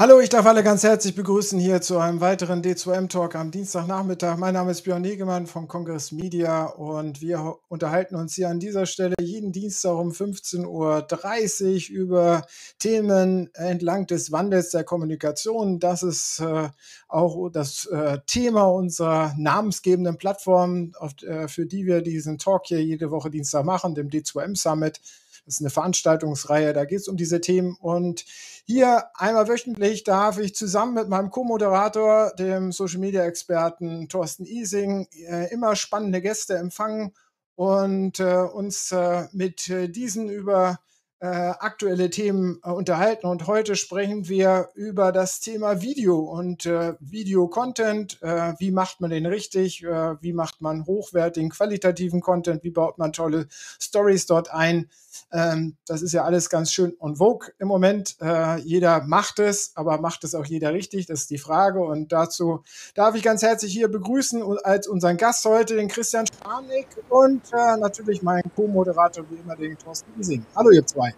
[0.00, 4.38] Hallo, ich darf alle ganz herzlich begrüßen hier zu einem weiteren D2M-Talk am Dienstagnachmittag.
[4.38, 8.86] Mein Name ist Björn Negemann von Congress Media und wir unterhalten uns hier an dieser
[8.86, 12.46] Stelle jeden Dienstag um 15.30 Uhr über
[12.78, 15.80] Themen entlang des Wandels der Kommunikation.
[15.80, 16.70] Das ist äh,
[17.06, 22.82] auch das äh, Thema unserer namensgebenden Plattform, auf, äh, für die wir diesen Talk hier
[22.82, 24.98] jede Woche Dienstag machen, dem D2M Summit.
[25.44, 27.76] Das ist eine Veranstaltungsreihe, da geht es um diese Themen.
[27.80, 28.24] Und
[28.70, 35.74] hier einmal wöchentlich darf ich zusammen mit meinem Co-Moderator, dem Social-Media-Experten Thorsten Ising, äh, immer
[35.74, 37.12] spannende Gäste empfangen
[37.56, 40.78] und äh, uns äh, mit diesen über
[41.22, 43.26] aktuelle Themen unterhalten.
[43.26, 48.18] Und heute sprechen wir über das Thema Video und äh, Video-Content.
[48.22, 49.82] Wie macht man den richtig?
[49.82, 52.64] Wie macht man hochwertigen, qualitativen Content?
[52.64, 53.48] Wie baut man tolle
[53.78, 54.88] Stories dort ein?
[55.32, 58.16] Ähm, das ist ja alles ganz schön und vogue im Moment.
[58.20, 61.06] Äh, jeder macht es, aber macht es auch jeder richtig?
[61.06, 61.80] Das ist die Frage.
[61.80, 62.62] Und dazu
[62.94, 67.76] darf ich ganz herzlich hier begrüßen als unseren Gast heute den Christian Spanik und äh,
[67.78, 70.44] natürlich meinen Co-Moderator wie immer den Thorsten Ising.
[70.56, 71.14] Hallo ihr zwei.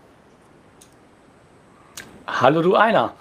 [2.27, 3.15] Hallo du einer.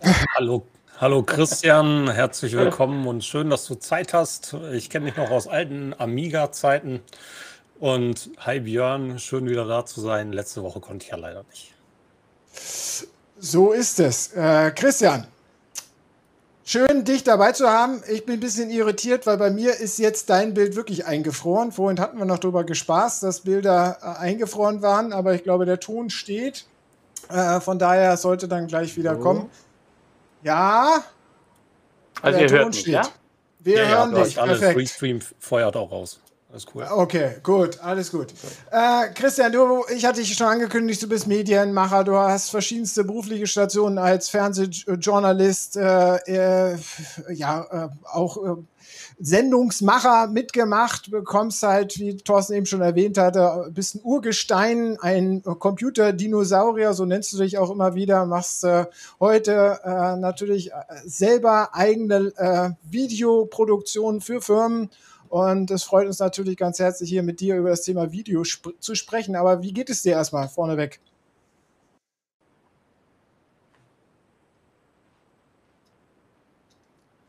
[0.36, 0.66] Hallo,
[1.00, 4.54] hallo Christian, herzlich willkommen und schön, dass du Zeit hast.
[4.72, 7.00] Ich kenne dich noch aus alten Amiga-Zeiten.
[7.78, 10.32] Und hi Björn, schön wieder da zu sein.
[10.32, 11.74] Letzte Woche konnte ich ja leider nicht.
[13.38, 14.32] So ist es.
[14.32, 15.26] Äh, Christian,
[16.64, 18.02] schön dich dabei zu haben.
[18.08, 21.70] Ich bin ein bisschen irritiert, weil bei mir ist jetzt dein Bild wirklich eingefroren.
[21.70, 25.78] Vorhin hatten wir noch darüber gespaßt, dass Bilder äh, eingefroren waren, aber ich glaube, der
[25.78, 26.64] Ton steht.
[27.28, 29.20] Äh, von daher sollte dann gleich wieder so.
[29.20, 29.50] kommen.
[30.42, 31.04] Ja.
[32.22, 33.06] Also ihr hört mich, ja?
[33.58, 34.40] Wir ja, hören ja, dich.
[34.40, 34.80] Alles Perfekt.
[34.80, 36.20] Restream feuert auch raus.
[36.56, 36.86] Alles cool.
[36.90, 38.28] Okay, gut, alles gut.
[38.70, 43.46] Äh, Christian, du, ich hatte dich schon angekündigt, du bist Medienmacher, du hast verschiedenste berufliche
[43.46, 46.16] Stationen als Fernsehjournalist, äh,
[46.72, 46.78] äh,
[47.34, 48.56] ja, äh, auch äh,
[49.18, 56.94] Sendungsmacher mitgemacht, bekommst halt, wie Thorsten eben schon erwähnt hatte, bist ein Urgestein, ein Computerdinosaurier,
[56.94, 58.86] so nennst du dich auch immer wieder, machst äh,
[59.20, 59.78] heute
[60.18, 60.70] natürlich
[61.04, 64.90] selber eigene Videoproduktionen für Firmen
[65.28, 68.76] und es freut uns natürlich ganz herzlich, hier mit dir über das Thema Video sp
[68.80, 69.36] zu sprechen.
[69.36, 71.00] Aber wie geht es dir erstmal vorneweg?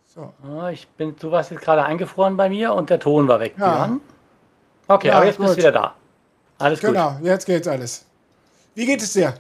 [0.06, 0.34] So.
[0.44, 3.54] Ah, ich bin, du warst jetzt gerade eingefroren bei mir und der Ton war weg.
[3.60, 4.00] Ja.
[4.88, 5.46] Okay, ja, aber jetzt gut.
[5.46, 5.96] bist du wieder da.
[6.58, 7.18] Alles genau, gut.
[7.20, 8.06] Genau, jetzt geht's alles.
[8.74, 9.36] Wie geht es dir?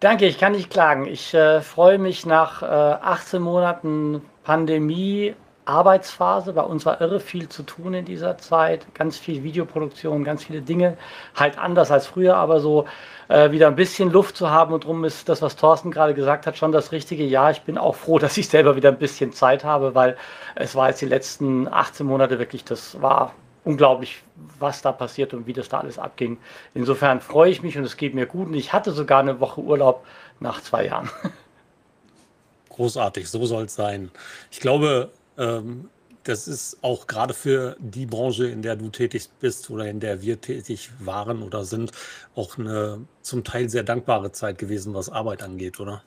[0.00, 1.06] Danke, ich kann nicht klagen.
[1.06, 5.34] Ich äh, freue mich nach äh, 18 Monaten Pandemie
[5.64, 6.52] Arbeitsphase.
[6.52, 8.86] Bei uns war irre viel zu tun in dieser Zeit.
[8.94, 10.96] Ganz viel Videoproduktion, ganz viele Dinge.
[11.34, 12.86] Halt anders als früher, aber so
[13.28, 14.72] äh, wieder ein bisschen Luft zu haben.
[14.74, 17.50] Und darum ist das, was Thorsten gerade gesagt hat, schon das richtige Ja.
[17.50, 20.16] Ich bin auch froh, dass ich selber wieder ein bisschen Zeit habe, weil
[20.54, 24.22] es war jetzt die letzten 18 Monate wirklich, das war unglaublich,
[24.58, 26.38] was da passiert und wie das da alles abging.
[26.74, 28.48] Insofern freue ich mich und es geht mir gut.
[28.48, 30.04] Und ich hatte sogar eine Woche Urlaub
[30.40, 31.10] nach zwei Jahren.
[32.68, 34.10] Großartig, so soll es sein.
[34.50, 35.88] Ich glaube, ähm,
[36.24, 40.22] das ist auch gerade für die Branche, in der du tätig bist oder in der
[40.22, 41.92] wir tätig waren oder sind,
[42.34, 46.02] auch eine zum Teil sehr dankbare Zeit gewesen, was Arbeit angeht, oder?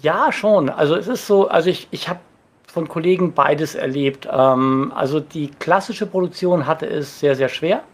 [0.00, 0.70] Ja, schon.
[0.70, 2.20] Also es ist so, also ich, ich habe
[2.66, 4.26] von Kollegen beides erlebt.
[4.30, 7.84] Ähm, also die klassische Produktion hatte es sehr, sehr schwer.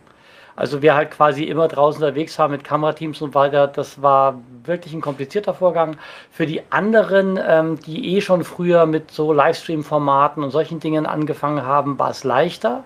[0.61, 4.93] Also wir halt quasi immer draußen unterwegs waren mit Kamerateams und weiter, das war wirklich
[4.93, 5.97] ein komplizierter Vorgang.
[6.31, 11.65] Für die anderen, ähm, die eh schon früher mit so Livestream-Formaten und solchen Dingen angefangen
[11.65, 12.85] haben, war es leichter.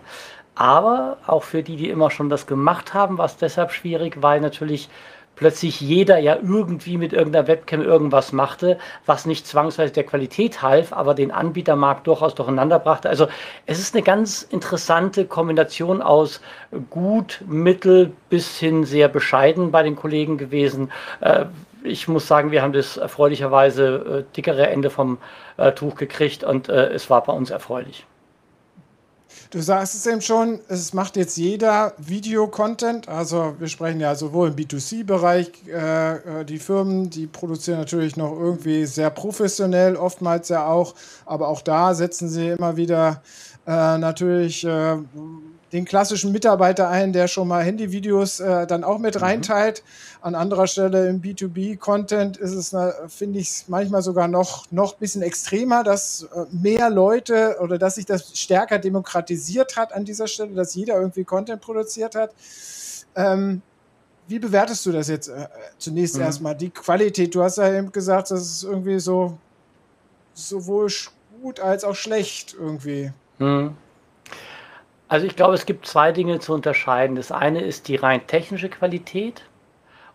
[0.54, 4.40] Aber auch für die, die immer schon das gemacht haben, war es deshalb schwierig, weil
[4.40, 4.88] natürlich
[5.36, 10.92] plötzlich jeder ja irgendwie mit irgendeiner Webcam irgendwas machte, was nicht zwangsweise der Qualität half,
[10.92, 13.08] aber den Anbietermarkt durchaus durcheinander brachte.
[13.08, 13.28] Also
[13.66, 16.40] es ist eine ganz interessante Kombination aus
[16.90, 20.90] gut, mittel bis hin sehr bescheiden bei den Kollegen gewesen.
[21.20, 21.46] Äh,
[21.82, 25.18] ich muss sagen, wir haben das erfreulicherweise äh, dickere Ende vom
[25.58, 28.06] äh, Tuch gekriegt und es war bei uns erfreulich.
[29.50, 33.08] Du sagst es eben schon, es macht jetzt jeder Video-Content.
[33.08, 38.32] Also wir sprechen ja sowohl im B2C-Bereich, äh, äh, die Firmen, die produzieren natürlich noch
[38.32, 40.94] irgendwie sehr professionell, oftmals ja auch,
[41.26, 43.22] aber auch da setzen sie immer wieder
[43.66, 44.96] äh, natürlich äh,
[45.74, 49.22] den klassischen Mitarbeiter ein, der schon mal Handyvideos äh, dann auch mit mhm.
[49.22, 49.82] reinteilt.
[50.20, 52.76] An anderer Stelle im B2B-Content ist es,
[53.12, 57.96] finde ich, manchmal sogar noch, noch ein bisschen extremer, dass äh, mehr Leute oder dass
[57.96, 62.30] sich das stärker demokratisiert hat an dieser Stelle, dass jeder irgendwie Content produziert hat.
[63.16, 63.60] Ähm,
[64.28, 65.48] wie bewertest du das jetzt äh,
[65.78, 66.22] zunächst mhm.
[66.22, 66.54] erstmal?
[66.54, 69.36] Die Qualität, du hast ja eben gesagt, das ist irgendwie so
[70.34, 70.88] sowohl
[71.42, 73.12] gut als auch schlecht irgendwie.
[73.40, 73.76] Mhm.
[75.14, 77.14] Also ich glaube, es gibt zwei Dinge zu unterscheiden.
[77.14, 79.42] Das eine ist die rein technische Qualität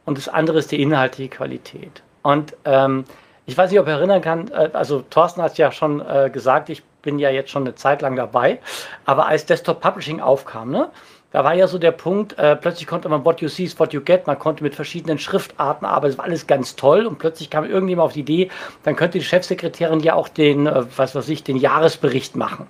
[0.04, 2.04] und das andere ist die inhaltliche Qualität.
[2.22, 3.06] Und ähm,
[3.46, 6.68] ich weiß nicht, ob ich erinnern kann, äh, also Thorsten hat ja schon äh, gesagt,
[6.68, 8.60] ich bin ja jetzt schon eine Zeit lang dabei,
[9.06, 10.90] aber als Desktop Publishing aufkam, ne,
[11.32, 13.94] da war ja so der Punkt, äh, plötzlich konnte man What You See is What
[13.94, 17.50] You Get, man konnte mit verschiedenen Schriftarten arbeiten, es war alles ganz toll und plötzlich
[17.50, 18.50] kam irgendjemand auf die Idee,
[18.84, 22.68] dann könnte die Chefsekretärin ja auch den, äh, was weiß ich, den Jahresbericht machen.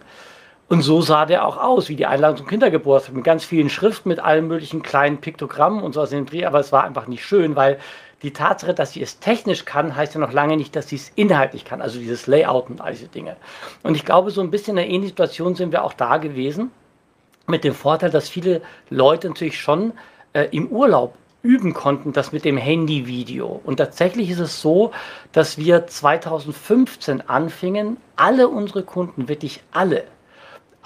[0.70, 4.08] Und so sah der auch aus, wie die Einladung zum Kindergeburtstag, mit ganz vielen Schriften,
[4.08, 7.26] mit allen möglichen kleinen Piktogrammen und so aus dem Dreh, aber es war einfach nicht
[7.26, 7.80] schön, weil
[8.22, 11.12] die Tatsache, dass sie es technisch kann, heißt ja noch lange nicht, dass sie es
[11.16, 13.36] inhaltlich kann, also dieses Layout und all diese Dinge.
[13.82, 16.70] Und ich glaube, so ein bisschen in einer ähnlichen Situation sind wir auch da gewesen
[17.48, 18.62] mit dem Vorteil, dass viele
[18.92, 19.94] Leute natürlich schon
[20.34, 23.62] äh, im Urlaub üben konnten, das mit dem Handyvideo.
[23.64, 24.92] Und tatsächlich ist es so,
[25.32, 30.04] dass wir 2015 anfingen, alle unsere Kunden, wirklich alle,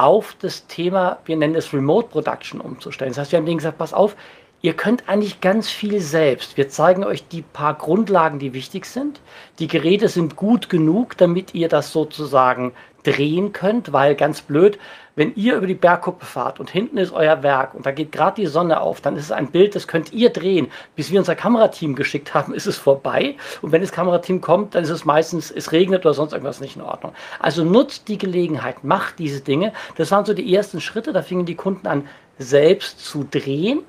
[0.03, 3.11] auf das Thema, wir nennen es Remote Production umzustellen.
[3.11, 4.15] Das heißt, wir haben denen gesagt, pass auf,
[4.61, 6.57] ihr könnt eigentlich ganz viel selbst.
[6.57, 9.21] Wir zeigen euch die paar Grundlagen, die wichtig sind.
[9.59, 12.73] Die Geräte sind gut genug, damit ihr das sozusagen
[13.03, 14.77] drehen könnt, weil ganz blöd,
[15.15, 18.41] wenn ihr über die Bergkuppe fahrt und hinten ist euer Werk und da geht gerade
[18.41, 20.71] die Sonne auf, dann ist es ein Bild, das könnt ihr drehen.
[20.95, 23.35] Bis wir unser Kamerateam geschickt haben, ist es vorbei.
[23.61, 26.75] Und wenn das Kamerateam kommt, dann ist es meistens, es regnet oder sonst irgendwas nicht
[26.75, 27.13] in Ordnung.
[27.39, 29.73] Also nutzt die Gelegenheit, macht diese Dinge.
[29.97, 31.13] Das waren so die ersten Schritte.
[31.13, 32.07] Da fingen die Kunden an,
[32.39, 33.83] selbst zu drehen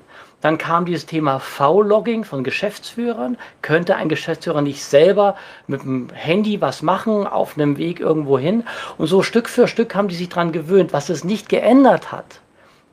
[0.45, 3.35] dann kam dieses Thema V-Logging von Geschäftsführern.
[3.63, 8.63] Könnte ein Geschäftsführer nicht selber mit dem Handy was machen, auf einem Weg irgendwo hin?
[8.99, 10.93] Und so Stück für Stück haben die sich daran gewöhnt.
[10.93, 12.41] Was es nicht geändert hat,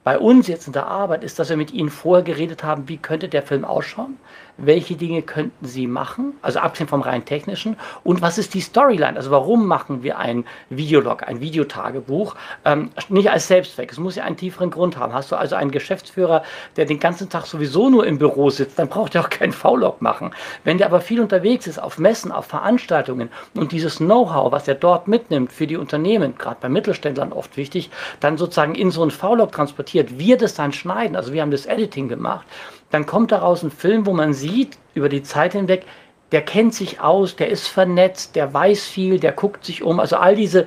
[0.02, 2.96] bei uns jetzt in der Arbeit, ist, dass wir mit ihnen vorher geredet haben, wie
[2.96, 4.16] könnte der Film ausschauen?
[4.56, 9.16] Welche Dinge könnten sie machen, also abgesehen vom rein technischen, und was ist die Storyline,
[9.16, 12.34] also warum machen wir ein Videolog, ein Videotagebuch,
[12.64, 15.12] ähm, nicht als Selbstzweck, es muss ja einen tieferen Grund haben.
[15.12, 16.42] Hast du also einen Geschäftsführer,
[16.76, 20.02] der den ganzen Tag sowieso nur im Büro sitzt, dann braucht er auch keinen V-Log
[20.02, 20.32] machen.
[20.64, 24.74] Wenn der aber viel unterwegs ist, auf Messen, auf Veranstaltungen und dieses Know-how, was er
[24.74, 27.90] dort mitnimmt für die Unternehmen, gerade bei Mittelständlern oft wichtig,
[28.20, 31.66] dann sozusagen in so einen V-Log transportiert, wir das dann schneiden, also wir haben das
[31.66, 32.46] Editing gemacht
[32.92, 35.84] dann kommt daraus ein Film, wo man sieht, über die Zeit hinweg,
[36.30, 39.98] der kennt sich aus, der ist vernetzt, der weiß viel, der guckt sich um.
[39.98, 40.66] Also all diese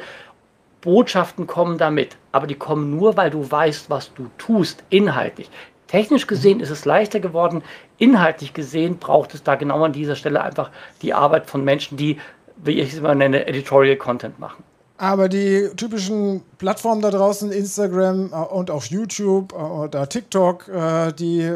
[0.82, 2.18] Botschaften kommen damit.
[2.32, 5.50] Aber die kommen nur, weil du weißt, was du tust, inhaltlich.
[5.88, 7.64] Technisch gesehen ist es leichter geworden.
[7.98, 12.20] Inhaltlich gesehen braucht es da genau an dieser Stelle einfach die Arbeit von Menschen, die,
[12.58, 14.64] wie ich es immer nenne, Editorial Content machen.
[14.98, 21.12] Aber die typischen Plattformen da draußen, Instagram äh, und auch YouTube äh, oder TikTok, äh,
[21.14, 21.52] die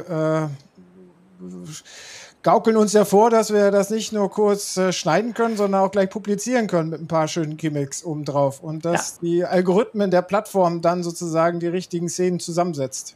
[2.44, 6.10] gaukeln uns ja vor, dass wir das nicht nur kurz schneiden können, sondern auch gleich
[6.10, 8.62] publizieren können mit ein paar schönen Gimmicks obendrauf.
[8.62, 9.28] Und dass ja.
[9.28, 13.16] die Algorithmen der Plattform dann sozusagen die richtigen Szenen zusammensetzt.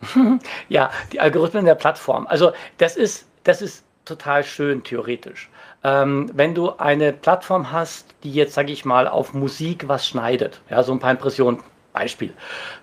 [0.70, 2.26] ja, die Algorithmen der Plattform.
[2.26, 5.50] Also das ist, das ist total schön theoretisch.
[5.82, 10.60] Ähm, wenn du eine Plattform hast, die jetzt, sage ich mal, auf Musik was schneidet,
[10.68, 12.32] ja, so ein paar Impressionen, Beispiel.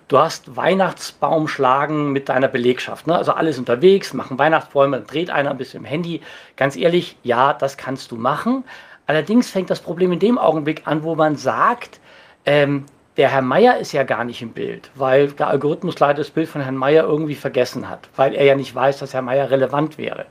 [0.08, 3.16] Du hast Weihnachtsbaum schlagen mit deiner Belegschaft, ne?
[3.16, 6.20] also alles unterwegs, machen Weihnachtsbäume, dreht einer ein bisschen im Handy.
[6.56, 8.64] Ganz ehrlich, ja, das kannst du machen.
[9.06, 12.00] Allerdings fängt das Problem in dem Augenblick an, wo man sagt,
[12.44, 12.84] ähm,
[13.18, 16.48] der Herr Meier ist ja gar nicht im Bild, weil der Algorithmus leider das Bild
[16.48, 19.98] von Herrn Meier irgendwie vergessen hat, weil er ja nicht weiß, dass Herr Meier relevant
[19.98, 20.26] wäre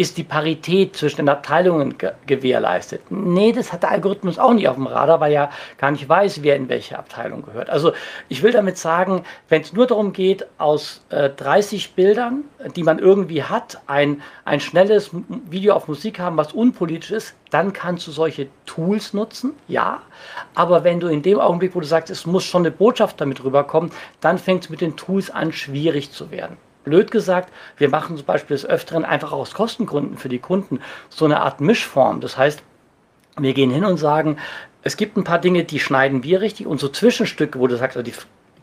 [0.00, 3.02] ist die Parität zwischen den Abteilungen ge gewährleistet?
[3.10, 6.42] Nee, das hat der Algorithmus auch nicht auf dem Radar, weil er gar nicht weiß,
[6.42, 7.68] wer in welche Abteilung gehört.
[7.68, 7.92] Also
[8.28, 12.44] ich will damit sagen, wenn es nur darum geht, aus äh, 30 Bildern,
[12.76, 17.72] die man irgendwie hat, ein, ein schnelles Video auf Musik haben, was unpolitisch ist, dann
[17.72, 20.02] kannst du solche Tools nutzen, ja.
[20.54, 23.42] Aber wenn du in dem Augenblick, wo du sagst, es muss schon eine Botschaft damit
[23.44, 23.90] rüberkommen,
[24.20, 28.26] dann fängt es mit den Tools an, schwierig zu werden blöd gesagt, wir machen zum
[28.26, 32.20] Beispiel des Öfteren einfach aus Kostengründen für die Kunden so eine Art Mischform.
[32.20, 32.62] Das heißt,
[33.38, 34.38] wir gehen hin und sagen,
[34.82, 37.96] es gibt ein paar Dinge, die schneiden wir richtig und so Zwischenstücke, wo du sagst,
[37.96, 38.14] also die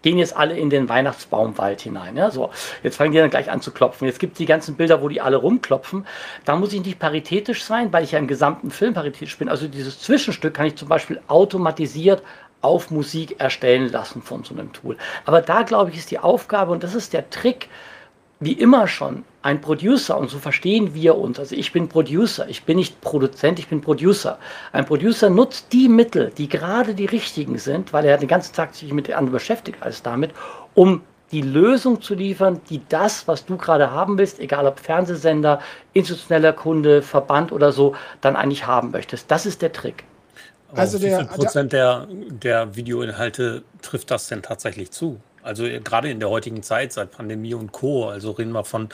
[0.08, 2.16] gehen jetzt alle in den Weihnachtsbaumwald hinein.
[2.16, 2.50] Ja, so,
[2.82, 4.08] jetzt fangen die dann gleich an zu klopfen.
[4.08, 6.08] Jetzt gibt es die ganzen Bilder, wo die alle rumklopfen.
[6.46, 9.50] Da muss ich nicht paritätisch sein, weil ich ja im gesamten Film paritätisch bin.
[9.50, 12.24] Also dieses Zwischenstück kann ich zum Beispiel automatisiert
[12.62, 14.96] auf Musik erstellen lassen von so einem Tool.
[15.26, 17.68] Aber da, glaube ich, ist die Aufgabe, und das ist der Trick,
[18.40, 21.40] wie immer schon, ein Producer, und so verstehen wir uns.
[21.40, 24.38] Also ich bin Producer, ich bin nicht Produzent, ich bin Producer.
[24.74, 28.76] Ein Producer nutzt die Mittel, die gerade die richtigen sind, weil er den ganzen Tag
[28.76, 30.32] sich mit anderen beschäftigt als damit,
[30.76, 31.02] um
[31.32, 35.60] die Lösung zu liefern, die das, was du gerade haben willst, egal ob Fernsehsender,
[35.94, 39.30] institutioneller Kunde, Verband oder so, dann eigentlich haben möchtest.
[39.30, 40.04] Das ist der Trick.
[40.74, 45.20] Also der, wie viel Prozent der, der Videoinhalte trifft das denn tatsächlich zu?
[45.48, 48.10] Also äh, gerade in der heutigen Zeit, seit Pandemie und Co.
[48.10, 48.90] Also reden wir von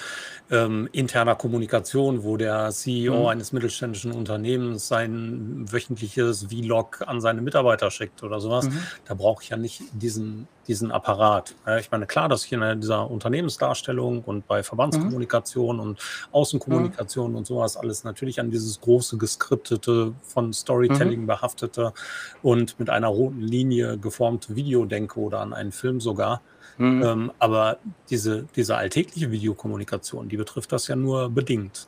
[0.51, 3.25] ähm, interner Kommunikation, wo der CEO mhm.
[3.27, 8.65] eines mittelständischen Unternehmens sein wöchentliches Vlog an seine Mitarbeiter schickt oder sowas.
[8.65, 8.77] Mhm.
[9.05, 11.55] Da brauche ich ja nicht diesen, diesen Apparat.
[11.79, 15.81] ich meine, klar, dass ich in dieser Unternehmensdarstellung und bei Verbandskommunikation mhm.
[15.81, 15.99] und
[16.31, 17.37] Außenkommunikation mhm.
[17.37, 21.27] und sowas alles natürlich an dieses große geskriptete, von Storytelling mhm.
[21.27, 21.93] behaftete
[22.41, 26.42] und mit einer roten Linie geformte Video denke oder an einen Film sogar.
[26.77, 27.03] Mhm.
[27.03, 27.77] Ähm, aber
[28.09, 31.87] diese, diese alltägliche Videokommunikation, die betrifft das ja nur bedingt.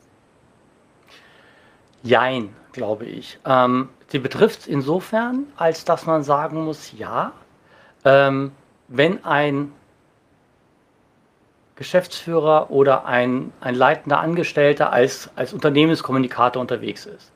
[2.02, 3.38] Jein, glaube ich.
[3.44, 7.32] Ähm, sie betrifft es insofern, als dass man sagen muss, ja,
[8.04, 8.52] ähm,
[8.88, 9.72] wenn ein
[11.74, 17.32] Geschäftsführer oder ein, ein leitender Angestellter als, als Unternehmenskommunikator unterwegs ist,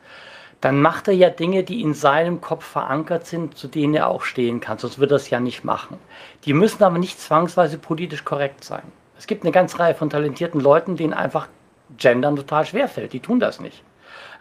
[0.61, 4.23] dann macht er ja Dinge, die in seinem Kopf verankert sind, zu denen er auch
[4.23, 4.79] stehen kann.
[4.79, 5.99] Sonst würde er es ja nicht machen.
[6.45, 8.83] Die müssen aber nicht zwangsweise politisch korrekt sein.
[9.17, 11.49] Es gibt eine ganze Reihe von talentierten Leuten, denen einfach
[11.97, 13.13] Gendern total schwerfällt.
[13.13, 13.83] Die tun das nicht.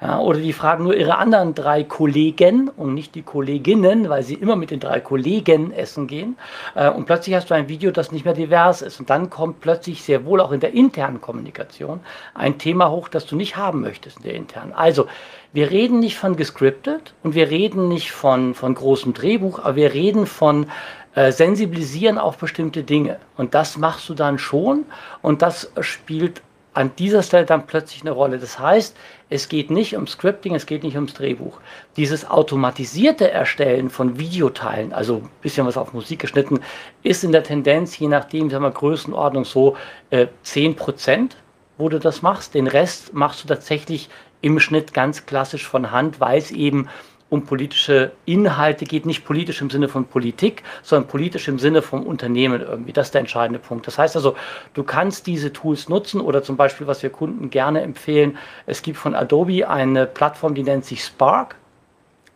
[0.01, 4.35] Ja, oder die fragen nur ihre anderen drei Kollegen und nicht die Kolleginnen, weil sie
[4.35, 6.37] immer mit den drei Kollegen essen gehen.
[6.73, 9.01] Äh, und plötzlich hast du ein Video, das nicht mehr divers ist.
[9.01, 11.99] Und dann kommt plötzlich sehr wohl auch in der internen Kommunikation
[12.33, 14.71] ein Thema hoch, das du nicht haben möchtest in der internen.
[14.71, 15.07] Also,
[15.51, 19.93] wir reden nicht von gescriptet und wir reden nicht von, von großem Drehbuch, aber wir
[19.93, 20.67] reden von
[21.15, 23.17] äh, sensibilisieren auf bestimmte Dinge.
[23.35, 24.85] Und das machst du dann schon
[25.21, 26.41] und das spielt
[26.79, 28.39] an dieser Stelle dann plötzlich eine Rolle.
[28.39, 28.95] Das heißt,
[29.29, 31.59] es geht nicht um Scripting, es geht nicht ums Drehbuch.
[31.97, 36.61] Dieses automatisierte Erstellen von Videoteilen, also ein bisschen was auf Musik geschnitten,
[37.03, 39.75] ist in der Tendenz, je nachdem, sagen wir, Größenordnung so
[40.09, 41.35] äh, 10 Prozent,
[41.77, 42.53] wo du das machst.
[42.53, 44.09] Den Rest machst du tatsächlich
[44.39, 46.87] im Schnitt ganz klassisch von Hand, weil es eben
[47.29, 52.03] um politische Inhalte geht, nicht politisch im Sinne von Politik, sondern politisch im Sinne vom
[52.03, 52.91] Unternehmen irgendwie.
[52.91, 53.85] Das ist der entscheidende Punkt.
[53.87, 54.35] Das heißt also,
[54.73, 58.97] du kannst diese Tools nutzen oder zum Beispiel, was wir Kunden gerne empfehlen, es gibt
[58.97, 61.55] von Adobe eine Plattform, die nennt sich Spark.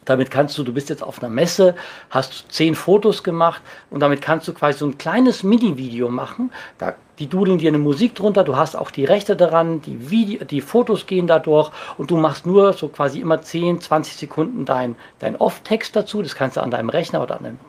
[0.05, 1.75] Damit kannst du, du bist jetzt auf einer Messe,
[2.09, 6.51] hast zehn Fotos gemacht und damit kannst du quasi so ein kleines Mini-Video machen.
[6.77, 10.43] Da die dudeln dir eine Musik drunter, du hast auch die Rechte daran, die, Video,
[10.45, 14.65] die Fotos gehen da durch und du machst nur so quasi immer 10, 20 Sekunden
[14.65, 16.23] dein, dein Off-Text dazu.
[16.23, 17.59] Das kannst du an deinem Rechner oder an deinem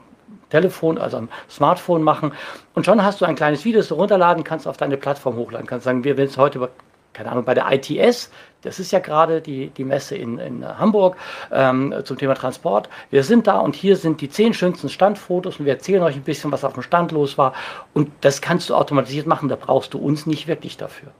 [0.49, 2.33] Telefon, also am Smartphone machen.
[2.75, 5.67] Und schon hast du ein kleines Video, das du runterladen kannst, auf deine Plattform hochladen.
[5.67, 6.71] Kannst sagen, wir will es heute
[7.15, 8.31] keine Ahnung, bei der ITS,
[8.65, 11.17] das ist ja gerade die, die Messe in, in Hamburg
[11.53, 12.89] ähm, zum Thema Transport.
[13.11, 16.23] Wir sind da und hier sind die zehn schönsten Standfotos und wir erzählen euch ein
[16.23, 17.53] bisschen, was auf dem Stand los war.
[17.93, 21.13] Und das kannst du automatisiert machen, da brauchst du uns nicht wirklich dafür.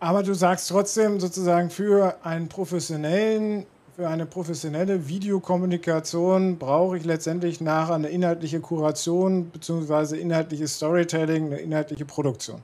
[0.00, 7.60] Aber du sagst trotzdem sozusagen für einen professionellen für eine professionelle Videokommunikation brauche ich letztendlich
[7.60, 10.16] nachher eine inhaltliche Kuration bzw.
[10.18, 12.62] inhaltliches Storytelling, eine inhaltliche Produktion.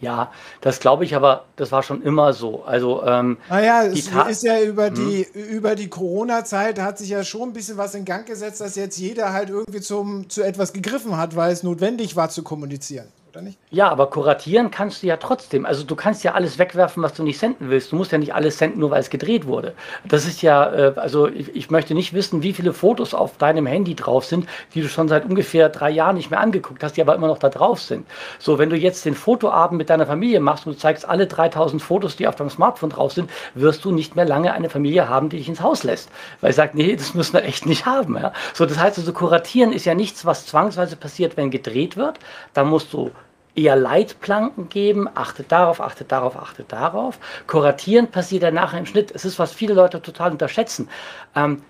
[0.00, 2.62] Ja, das glaube ich, aber das war schon immer so.
[2.64, 5.44] Also, ähm, naja, es ist ja über die, hm.
[5.44, 8.98] über die Corona-Zeit hat sich ja schon ein bisschen was in Gang gesetzt, dass jetzt
[8.98, 13.42] jeder halt irgendwie zum, zu etwas gegriffen hat, weil es notwendig war zu kommunizieren oder
[13.42, 13.58] nicht?
[13.70, 15.66] Ja, aber kuratieren kannst du ja trotzdem.
[15.66, 17.92] Also du kannst ja alles wegwerfen, was du nicht senden willst.
[17.92, 19.74] Du musst ja nicht alles senden, nur weil es gedreht wurde.
[20.06, 23.66] Das ist ja, äh, also ich, ich, möchte nicht wissen, wie viele Fotos auf deinem
[23.66, 27.02] Handy drauf sind, die du schon seit ungefähr drei Jahren nicht mehr angeguckt hast, die
[27.02, 28.06] aber immer noch da drauf sind.
[28.38, 31.82] So, wenn du jetzt den Fotoabend mit deiner Familie machst und du zeigst alle 3000
[31.82, 35.28] Fotos, die auf deinem Smartphone drauf sind, wirst du nicht mehr lange eine Familie haben,
[35.28, 36.10] die dich ins Haus lässt.
[36.40, 38.16] Weil sie sagt, nee, das müssen wir echt nicht haben.
[38.16, 38.32] Ja?
[38.54, 42.18] So, das heißt also, kuratieren ist ja nichts, was zwangsweise passiert, wenn gedreht wird.
[42.54, 43.10] Da musst du
[43.58, 47.18] eher Leitplanken geben, achtet darauf, achtet darauf, achtet darauf.
[47.46, 49.10] Kuratieren passiert dann nachher im Schnitt.
[49.10, 50.88] Es ist, was viele Leute total unterschätzen.
[51.34, 51.62] Ähm,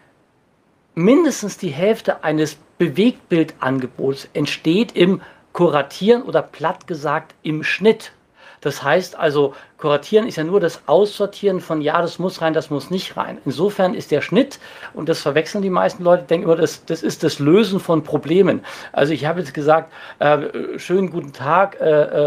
[0.94, 8.12] mindestens die Hälfte eines Bewegtbildangebots entsteht im Kuratieren oder platt gesagt im Schnitt.
[8.60, 12.68] Das heißt also, Kuratieren ist ja nur das Aussortieren von ja, das muss rein, das
[12.68, 13.38] muss nicht rein.
[13.44, 14.58] Insofern ist der Schnitt,
[14.92, 18.64] und das verwechseln die meisten Leute, denken immer, das, das ist das Lösen von Problemen.
[18.90, 21.84] Also ich habe jetzt gesagt, äh, schönen guten Tag, äh,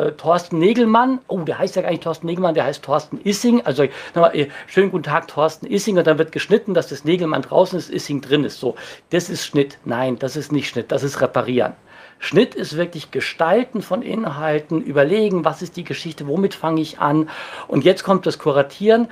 [0.08, 1.20] äh, Thorsten Negelmann.
[1.28, 3.66] Oh, der heißt ja gar nicht Thorsten Negelmann, der heißt Thorsten Issing.
[3.66, 3.84] Also
[4.16, 5.98] nochmal, äh, schönen guten Tag, Thorsten Issing.
[5.98, 8.62] Und dann wird geschnitten, dass das Negelmann draußen ist, Issing drin ist.
[8.62, 8.76] So,
[9.10, 9.78] das ist Schnitt.
[9.84, 11.74] Nein, das ist nicht Schnitt, das ist Reparieren.
[12.24, 17.30] Schnitt ist wirklich Gestalten von Inhalten, überlegen, was ist die Geschichte, womit fange ich an.
[17.68, 19.08] Und jetzt kommt das Kuratieren.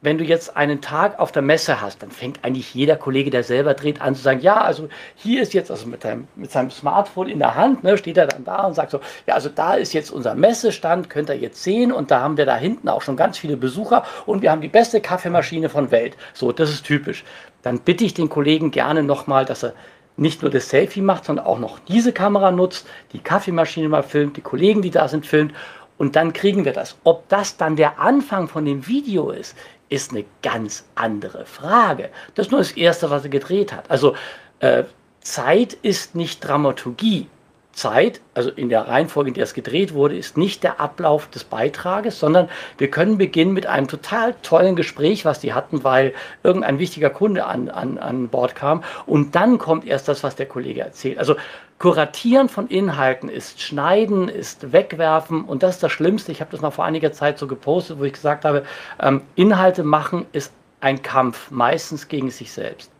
[0.00, 3.42] Wenn du jetzt einen Tag auf der Messe hast, dann fängt eigentlich jeder Kollege, der
[3.42, 6.70] selber dreht, an zu sagen, ja, also hier ist jetzt, also mit, deinem, mit seinem
[6.70, 9.74] Smartphone in der Hand, ne, steht er dann da und sagt so, ja, also da
[9.74, 13.02] ist jetzt unser Messestand, könnt ihr jetzt sehen und da haben wir da hinten auch
[13.02, 16.16] schon ganz viele Besucher und wir haben die beste Kaffeemaschine von Welt.
[16.32, 17.24] So, das ist typisch.
[17.62, 19.74] Dann bitte ich den Kollegen gerne nochmal, dass er
[20.16, 24.36] nicht nur das Selfie macht, sondern auch noch diese Kamera nutzt, die Kaffeemaschine mal filmt,
[24.36, 25.52] die Kollegen, die da sind, filmt
[25.98, 26.96] und dann kriegen wir das.
[27.04, 29.56] Ob das dann der Anfang von dem Video ist,
[29.88, 32.10] ist eine ganz andere Frage.
[32.34, 33.90] Das ist nur das Erste, was er gedreht hat.
[33.90, 34.14] Also
[34.60, 34.84] äh,
[35.20, 37.28] Zeit ist nicht Dramaturgie.
[37.74, 41.44] Zeit, also in der Reihenfolge, in der es gedreht wurde, ist nicht der Ablauf des
[41.44, 46.78] Beitrages, sondern wir können beginnen mit einem total tollen Gespräch, was die hatten, weil irgendein
[46.78, 48.84] wichtiger Kunde an, an, an Bord kam.
[49.06, 51.18] Und dann kommt erst das, was der Kollege erzählt.
[51.18, 51.36] Also
[51.78, 56.30] Kuratieren von Inhalten ist Schneiden, ist Wegwerfen und das ist das Schlimmste.
[56.32, 58.64] Ich habe das mal vor einiger Zeit so gepostet, wo ich gesagt habe,
[59.02, 62.93] ähm, Inhalte machen ist ein Kampf, meistens gegen sich selbst.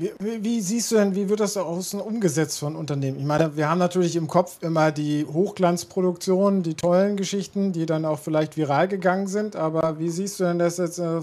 [0.00, 3.18] Wie, wie, siehst du denn, wie wird das außen umgesetzt von Unternehmen?
[3.18, 8.06] Ich meine, wir haben natürlich im Kopf immer die Hochglanzproduktionen, die tollen Geschichten, die dann
[8.06, 11.20] auch vielleicht viral gegangen sind, aber wie siehst du denn das jetzt äh,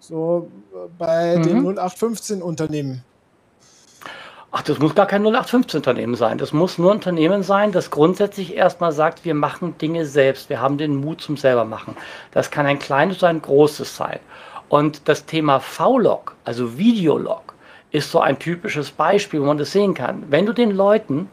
[0.00, 0.48] so
[0.96, 1.42] bei mhm.
[1.42, 3.04] den 0815 Unternehmen?
[4.52, 6.38] Ach, das muss gar kein 0815-Unternehmen sein.
[6.38, 10.48] Das muss nur ein Unternehmen sein, das grundsätzlich erstmal sagt, wir machen Dinge selbst.
[10.48, 11.94] Wir haben den Mut zum selbermachen.
[12.30, 14.20] Das kann ein kleines oder ein großes sein.
[14.70, 17.53] Und das Thema V-Log, also Videolog,
[17.94, 20.24] ist so ein typisches Beispiel, wo man das sehen kann.
[20.28, 21.28] Wenn du den Leuten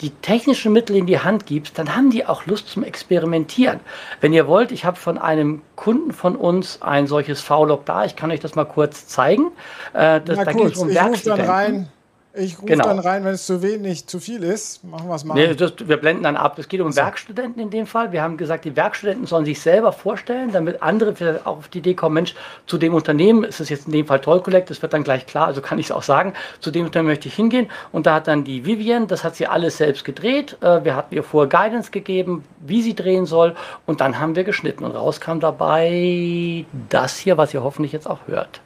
[0.00, 3.80] die technischen Mittel in die Hand gibst, dann haben die auch Lust zum Experimentieren.
[4.20, 8.04] Wenn ihr wollt, ich habe von einem Kunden von uns ein solches V-Log da.
[8.06, 9.52] Ich kann euch das mal kurz zeigen.
[9.92, 11.88] Äh, das, Na da kurz, um ich rufe dann rein.
[12.32, 12.84] Ich rufe genau.
[12.84, 14.84] dann rein, wenn es zu wenig, zu viel ist.
[14.84, 15.34] Machen wir es mal.
[15.34, 16.56] Nee, das, wir blenden dann ab.
[16.60, 17.00] Es geht um so.
[17.00, 18.12] Werkstudenten in dem Fall.
[18.12, 21.78] Wir haben gesagt, die Werkstudenten sollen sich selber vorstellen, damit andere vielleicht auch auf die
[21.78, 24.80] Idee kommen, Mensch, zu dem Unternehmen ist es jetzt in dem Fall Toll Collect, das
[24.80, 27.34] wird dann gleich klar, also kann ich es auch sagen, zu dem Unternehmen möchte ich
[27.34, 27.68] hingehen.
[27.90, 30.56] Und da hat dann die Vivian, das hat sie alles selbst gedreht.
[30.60, 33.56] Äh, wir hatten ihr vorher Guidance gegeben, wie sie drehen soll.
[33.86, 34.84] Und dann haben wir geschnitten.
[34.84, 38.60] Und raus kam dabei das hier, was ihr hoffentlich jetzt auch hört.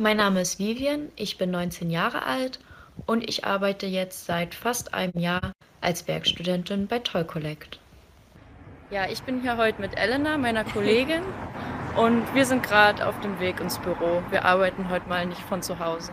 [0.00, 2.60] Mein Name ist Vivian, ich bin 19 Jahre alt
[3.06, 7.80] und ich arbeite jetzt seit fast einem Jahr als Werkstudentin bei Toy Collect.
[8.92, 11.24] Ja, ich bin hier heute mit Elena, meiner Kollegin,
[11.96, 14.22] und wir sind gerade auf dem Weg ins Büro.
[14.30, 16.12] Wir arbeiten heute mal nicht von zu Hause.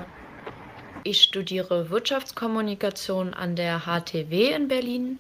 [1.04, 5.20] Ich studiere Wirtschaftskommunikation an der HTW in Berlin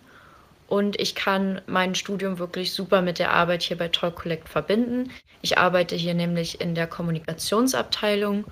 [0.67, 5.11] und ich kann mein Studium wirklich super mit der Arbeit hier bei Toy Collect verbinden.
[5.41, 8.45] Ich arbeite hier nämlich in der Kommunikationsabteilung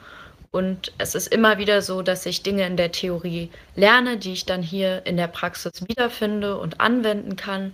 [0.52, 4.45] und es ist immer wieder so, dass ich Dinge in der Theorie lerne, die ich
[4.45, 7.73] dann hier in der Praxis wiederfinde und anwenden kann.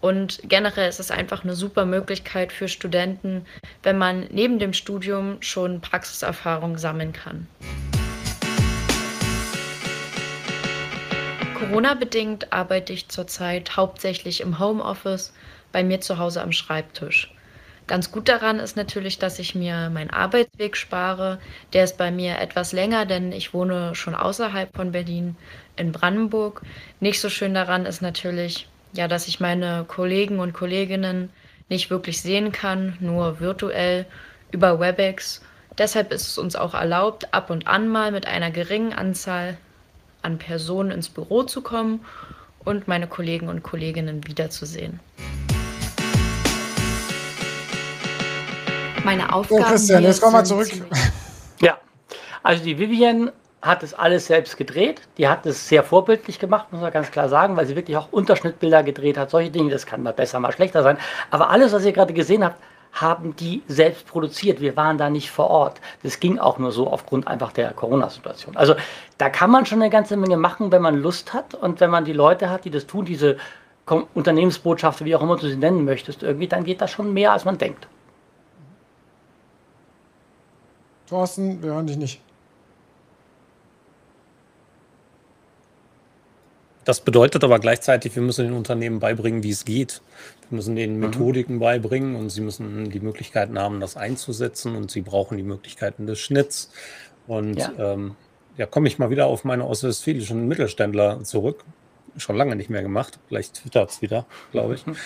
[0.00, 3.44] Und generell ist es einfach eine super Möglichkeit für Studenten,
[3.82, 7.48] wenn man neben dem Studium schon Praxiserfahrung sammeln kann.
[11.60, 15.34] Corona-bedingt arbeite ich zurzeit hauptsächlich im Homeoffice,
[15.72, 17.34] bei mir zu Hause am Schreibtisch.
[17.86, 21.38] Ganz gut daran ist natürlich, dass ich mir meinen Arbeitsweg spare.
[21.74, 25.36] Der ist bei mir etwas länger, denn ich wohne schon außerhalb von Berlin
[25.76, 26.62] in Brandenburg.
[26.98, 31.28] Nicht so schön daran ist natürlich, ja, dass ich meine Kollegen und Kolleginnen
[31.68, 34.06] nicht wirklich sehen kann, nur virtuell
[34.50, 35.42] über Webex.
[35.76, 39.58] Deshalb ist es uns auch erlaubt, ab und an mal mit einer geringen Anzahl
[40.22, 42.04] an Personen ins Büro zu kommen
[42.64, 45.00] und meine Kollegen und Kolleginnen wiederzusehen.
[49.04, 49.62] Meine Aufgaben.
[49.62, 50.68] Oh, Christian, jetzt kommen wir zurück.
[51.62, 51.78] Ja,
[52.42, 53.30] also die Vivian
[53.60, 55.02] hat es alles selbst gedreht.
[55.18, 58.08] Die hat es sehr vorbildlich gemacht, muss man ganz klar sagen, weil sie wirklich auch
[58.10, 59.30] Unterschnittbilder gedreht hat.
[59.30, 60.96] Solche Dinge, das kann mal besser, mal schlechter sein.
[61.30, 62.56] Aber alles, was ihr gerade gesehen habt,
[62.92, 64.60] haben die selbst produziert.
[64.60, 65.80] Wir waren da nicht vor Ort.
[66.02, 68.56] Das ging auch nur so aufgrund einfach der Corona-Situation.
[68.56, 68.74] Also
[69.18, 72.04] da kann man schon eine ganze Menge machen, wenn man Lust hat und wenn man
[72.04, 73.36] die Leute hat, die das tun, diese
[74.14, 77.44] Unternehmensbotschafter, wie auch immer du sie nennen möchtest, irgendwie, dann geht das schon mehr, als
[77.44, 77.88] man denkt.
[81.08, 82.20] Thorsten, wir hören dich nicht.
[86.84, 90.00] Das bedeutet aber gleichzeitig, wir müssen den Unternehmen beibringen, wie es geht.
[90.48, 91.00] Wir müssen den mhm.
[91.00, 91.60] Methodiken mhm.
[91.60, 96.18] beibringen und sie müssen die Möglichkeiten haben, das einzusetzen und sie brauchen die Möglichkeiten des
[96.18, 96.70] Schnitts.
[97.26, 98.16] Und ja, ähm,
[98.56, 101.64] ja komme ich mal wieder auf meine ostwestfälischen Mittelständler zurück.
[102.16, 103.18] Schon lange nicht mehr gemacht.
[103.28, 104.86] Vielleicht twittert es wieder, glaube ich.
[104.86, 104.96] Mhm.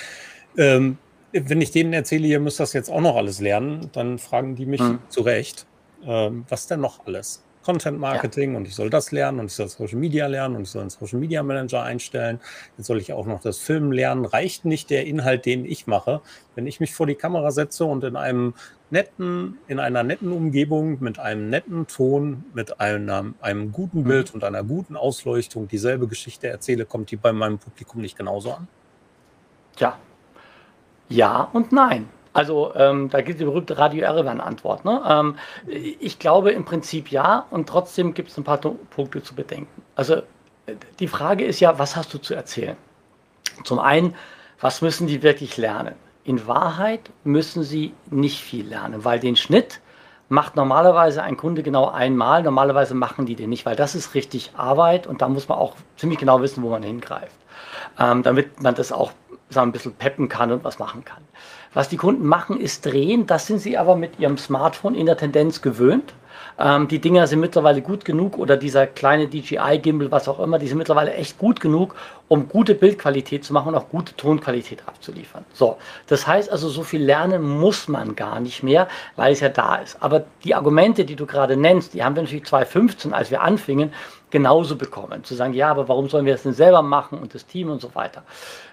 [0.57, 0.99] Ähm,
[1.33, 4.67] wenn ich denen erzähle, ihr müsst das jetzt auch noch alles lernen, dann fragen die
[4.67, 5.01] mich mhm.
[5.09, 5.67] zu Recht,
[6.07, 7.43] ähm, was denn noch alles?
[7.65, 8.59] Content Marketing ja.
[8.59, 10.91] und ich soll das lernen und ich soll Social Media lernen und ich soll einen
[10.91, 12.41] Social Media Manager einstellen.
[12.77, 14.25] Jetzt soll ich auch noch das Filmen lernen.
[14.25, 16.21] Reicht nicht der Inhalt, den ich mache?
[16.55, 18.55] Wenn ich mich vor die Kamera setze und in einem
[18.91, 24.05] netten, in einer netten Umgebung mit einem netten Ton, mit einem, einem guten mhm.
[24.05, 28.53] Bild und einer guten Ausleuchtung dieselbe Geschichte erzähle, kommt die bei meinem Publikum nicht genauso
[28.53, 28.69] an?
[29.79, 29.99] Ja.
[31.09, 32.09] Ja und nein.
[32.35, 34.85] Also ähm, da gibt es die berühmte Radio Erevan-Antwort.
[34.85, 35.01] Ne?
[35.09, 39.83] Ähm, ich glaube im Prinzip ja und trotzdem gibt es ein paar Punkte zu bedenken.
[39.95, 40.23] Also
[40.99, 42.77] die Frage ist ja, was hast du zu erzählen?
[43.63, 44.15] Zum einen,
[44.61, 45.95] was müssen die wirklich lernen?
[46.25, 49.81] In Wahrheit müssen sie nicht viel lernen, weil den Schnitt
[50.29, 52.43] macht normalerweise ein Kunde genau einmal.
[52.43, 55.77] Normalerweise machen die den nicht, weil das ist richtig Arbeit und da muss man auch
[55.97, 57.37] ziemlich genau wissen, wo man hingreift,
[57.99, 59.13] ähm, damit man das auch
[59.51, 61.23] sagen, ein bisschen peppen kann und was machen kann.
[61.75, 63.27] Was die Kunden machen, ist drehen.
[63.27, 66.15] Das sind sie aber mit ihrem Smartphone in der Tendenz gewöhnt.
[66.59, 70.69] Ähm, die Dinger sind mittlerweile gut genug oder dieser kleine DJI-Gimbal, was auch immer, die
[70.69, 71.97] sind mittlerweile echt gut genug,
[72.29, 75.45] um gute Bildqualität zu machen und auch gute Tonqualität abzuliefern.
[75.53, 79.49] So, das heißt also, so viel lernen muss man gar nicht mehr, weil es ja
[79.49, 79.97] da ist.
[80.01, 83.93] Aber die Argumente, die du gerade nennst, die haben wir natürlich 2015, als wir anfingen,
[84.35, 85.23] genauso bekommen.
[85.23, 87.81] Zu sagen, ja, aber warum sollen wir das denn selber machen und das Team und
[87.81, 88.25] so weiter.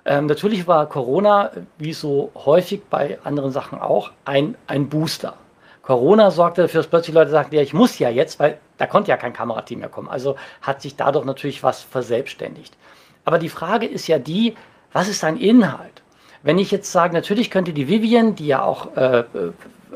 [0.06, 5.36] Ähm, natürlich war Corona, wie so häufig bei anderen Sachen auch, ein, ein Booster.
[5.84, 9.12] Corona sorgte dafür, dass plötzlich Leute sagten, ja, ich muss ja jetzt, weil da konnte
[9.12, 10.10] ja kein Kamerateam mehr kommen.
[10.10, 12.76] Also hat sich dadurch natürlich was verselbstständigt.
[13.24, 14.56] Aber die Frage ist ja die,
[14.94, 16.02] was ist ein Inhalt?
[16.42, 19.26] Wenn ich jetzt sage, natürlich könnte die Vivian, die ja auch äh, äh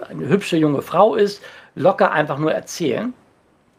[0.10, 1.42] eine hübsche junge Frau ist,
[1.74, 3.14] locker einfach nur erzählen.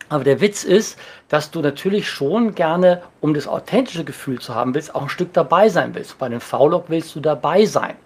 [0.09, 4.75] Aber der Witz ist, dass du natürlich schon gerne, um das authentische Gefühl zu haben
[4.75, 6.19] willst, auch ein Stück dabei sein willst.
[6.19, 7.97] Bei dem V-Log willst du dabei sein.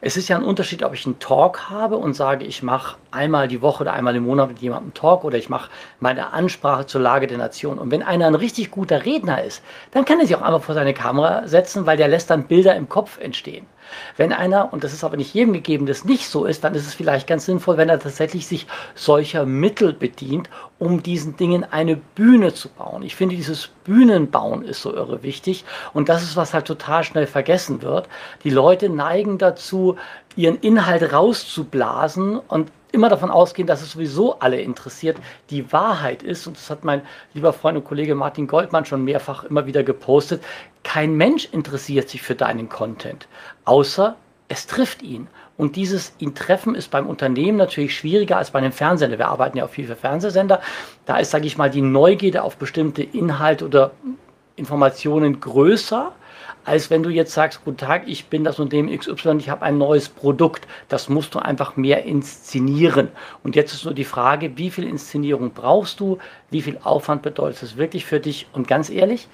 [0.00, 3.48] Es ist ja ein Unterschied, ob ich einen Talk habe und sage, ich mache einmal
[3.48, 6.86] die Woche oder einmal im Monat mit jemandem einen Talk oder ich mache meine Ansprache
[6.86, 7.78] zur Lage der Nation.
[7.78, 10.74] Und wenn einer ein richtig guter Redner ist, dann kann er sich auch einfach vor
[10.74, 13.66] seine Kamera setzen, weil der lässt dann Bilder im Kopf entstehen.
[14.16, 16.86] Wenn einer, und das ist aber nicht jedem gegeben, das nicht so ist, dann ist
[16.86, 21.96] es vielleicht ganz sinnvoll, wenn er tatsächlich sich solcher Mittel bedient, um diesen Dingen eine
[21.96, 23.02] Bühne zu bauen.
[23.02, 27.26] Ich finde, dieses Bühnenbauen ist so irre wichtig und das ist, was halt total schnell
[27.26, 28.08] vergessen wird.
[28.44, 29.96] Die Leute neigen dazu,
[30.36, 35.18] ihren Inhalt rauszublasen und immer davon ausgehen, dass es sowieso alle interessiert,
[35.50, 37.02] die Wahrheit ist, und das hat mein
[37.34, 40.42] lieber Freund und Kollege Martin Goldmann schon mehrfach immer wieder gepostet,
[40.84, 43.28] kein Mensch interessiert sich für deinen Content,
[43.64, 44.16] außer
[44.48, 45.28] es trifft ihn.
[45.58, 49.18] Und dieses ihn treffen ist beim Unternehmen natürlich schwieriger als bei einem Fernsehsender.
[49.18, 50.62] Wir arbeiten ja auch viel für Fernsehsender.
[51.04, 53.90] Da ist, sage ich mal, die Neugierde auf bestimmte Inhalte oder
[54.56, 56.12] Informationen größer
[56.68, 59.78] als wenn du jetzt sagst, guten Tag, ich bin das Unternehmen XY, ich habe ein
[59.78, 60.68] neues Produkt.
[60.88, 63.08] Das musst du einfach mehr inszenieren.
[63.42, 66.18] Und jetzt ist nur die Frage, wie viel Inszenierung brauchst du,
[66.50, 68.48] wie viel Aufwand bedeutet es wirklich für dich?
[68.52, 69.28] Und ganz ehrlich,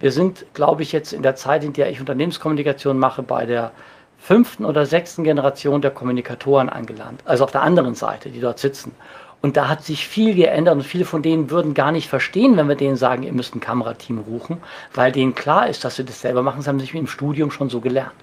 [0.00, 3.72] wir sind, glaube ich, jetzt in der Zeit, in der ich Unternehmenskommunikation mache, bei der
[4.18, 7.22] fünften oder sechsten Generation der Kommunikatoren angelangt.
[7.24, 8.92] Also auf der anderen Seite, die dort sitzen.
[9.40, 12.68] Und da hat sich viel geändert und viele von denen würden gar nicht verstehen, wenn
[12.68, 14.58] wir denen sagen, ihr müsst ein Kamerateam rufen,
[14.92, 16.58] weil denen klar ist, dass sie das selber machen.
[16.58, 18.14] Das haben sie im Studium schon so gelernt.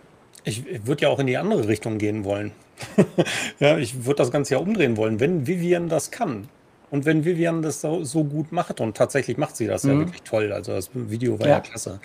[0.44, 2.52] Ich würde ja auch in die andere Richtung gehen wollen.
[3.60, 5.20] ja, ich würde das Ganze ja umdrehen wollen.
[5.22, 6.50] Wenn Vivian das kann,
[6.92, 9.92] und wenn Vivian das so, so gut macht, und tatsächlich macht sie das mhm.
[9.92, 12.00] ja wirklich toll, also das Video war ja, ja klasse,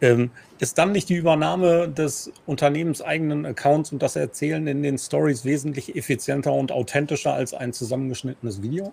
[0.00, 5.44] ähm, ist dann nicht die Übernahme des unternehmenseigenen Accounts und das Erzählen in den Stories
[5.44, 8.92] wesentlich effizienter und authentischer als ein zusammengeschnittenes Video?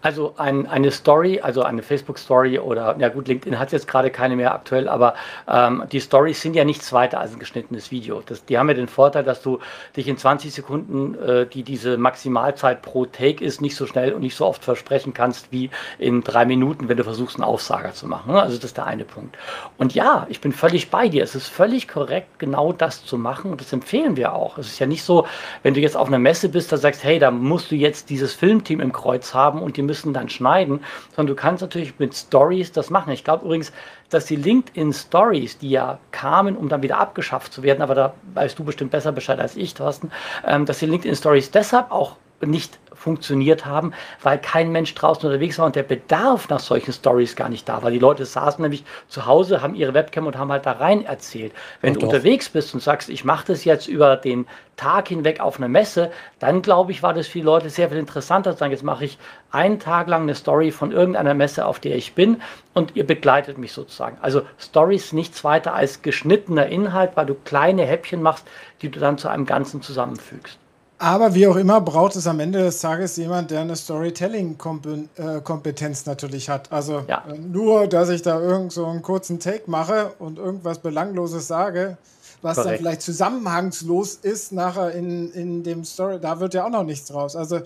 [0.00, 4.36] Also ein, eine Story, also eine Facebook-Story oder, ja gut, LinkedIn hat jetzt gerade keine
[4.36, 5.14] mehr aktuell, aber
[5.48, 8.22] ähm, die Stories sind ja nichts weiter als ein geschnittenes Video.
[8.24, 9.58] Das, die haben ja den Vorteil, dass du
[9.96, 14.20] dich in 20 Sekunden, äh, die diese Maximalzeit pro Take ist, nicht so schnell und
[14.20, 18.06] nicht so oft versprechen kannst wie in drei Minuten, wenn du versuchst, einen Aufsager zu
[18.06, 18.36] machen.
[18.36, 19.36] Also das ist der eine Punkt.
[19.78, 21.24] Und ja, ich bin völlig bei dir.
[21.24, 24.58] Es ist völlig korrekt, genau das zu machen und das empfehlen wir auch.
[24.58, 25.26] Es ist ja nicht so,
[25.62, 28.32] wenn du jetzt auf einer Messe bist, da sagst, hey, da musst du jetzt dieses
[28.34, 30.80] Filmteam im Kreuz haben und die müssen dann schneiden,
[31.14, 33.12] sondern du kannst natürlich mit Stories das machen.
[33.12, 33.72] Ich glaube übrigens,
[34.08, 38.14] dass die LinkedIn Stories, die ja kamen, um dann wieder abgeschafft zu werden, aber da
[38.34, 40.10] weißt du bestimmt besser Bescheid als ich, Thorsten,
[40.46, 45.58] ähm, dass die LinkedIn Stories deshalb auch nicht funktioniert haben, weil kein Mensch draußen unterwegs
[45.58, 47.90] war und der Bedarf nach solchen Stories gar nicht da war.
[47.90, 51.52] Die Leute saßen nämlich zu Hause, haben ihre Webcam und haben halt da rein erzählt.
[51.80, 52.12] Wenn und du doch.
[52.12, 56.10] unterwegs bist und sagst, ich mache das jetzt über den Tag hinweg auf einer Messe,
[56.38, 59.04] dann glaube ich, war das für die Leute sehr viel interessanter zu sagen, jetzt mache
[59.04, 59.18] ich
[59.50, 62.40] einen Tag lang eine Story von irgendeiner Messe, auf der ich bin
[62.74, 64.18] und ihr begleitet mich sozusagen.
[64.20, 68.46] Also Stories nichts weiter als geschnittener Inhalt, weil du kleine Häppchen machst,
[68.82, 70.58] die du dann zu einem Ganzen zusammenfügst.
[70.98, 76.48] Aber wie auch immer braucht es am Ende des Tages jemand, der eine Storytelling-Kompetenz natürlich
[76.48, 76.72] hat.
[76.72, 77.22] Also ja.
[77.28, 81.96] Äh, nur, dass ich da irgend so einen kurzen Take mache und irgendwas Belangloses sage,
[82.42, 82.72] was Korrekt.
[82.72, 87.06] dann vielleicht zusammenhangslos ist nachher in, in dem Story, da wird ja auch noch nichts
[87.08, 87.36] draus.
[87.36, 87.60] Also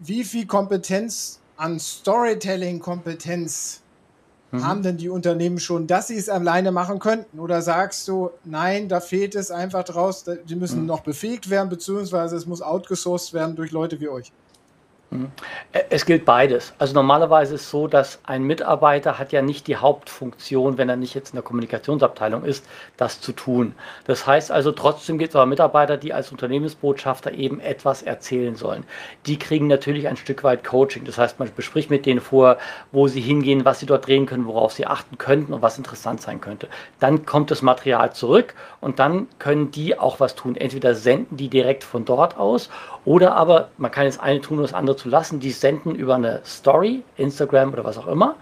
[0.00, 3.81] wie viel Kompetenz an Storytelling-Kompetenz
[4.52, 4.66] Mhm.
[4.66, 7.40] Haben denn die Unternehmen schon, dass sie es alleine machen könnten?
[7.40, 10.86] Oder sagst du, nein, da fehlt es einfach draus, die müssen mhm.
[10.86, 14.32] noch befähigt werden, beziehungsweise es muss outgesourced werden durch Leute wie euch?
[15.12, 15.30] Mhm.
[15.90, 16.72] Es gilt beides.
[16.78, 20.96] Also normalerweise ist es so, dass ein Mitarbeiter hat ja nicht die Hauptfunktion, wenn er
[20.96, 23.74] nicht jetzt in der Kommunikationsabteilung ist, das zu tun.
[24.06, 28.84] Das heißt also, trotzdem gibt es aber Mitarbeiter, die als Unternehmensbotschafter eben etwas erzählen sollen.
[29.26, 31.04] Die kriegen natürlich ein Stück weit Coaching.
[31.04, 32.56] Das heißt, man bespricht mit denen vor,
[32.90, 36.22] wo sie hingehen, was sie dort drehen können, worauf sie achten könnten und was interessant
[36.22, 36.68] sein könnte.
[37.00, 40.56] Dann kommt das Material zurück und dann können die auch was tun.
[40.56, 42.70] Entweder senden die direkt von dort aus
[43.04, 45.40] oder aber man kann das eine tun und das andere zu lassen.
[45.40, 48.36] Die senden über eine Story, Instagram oder was auch immer.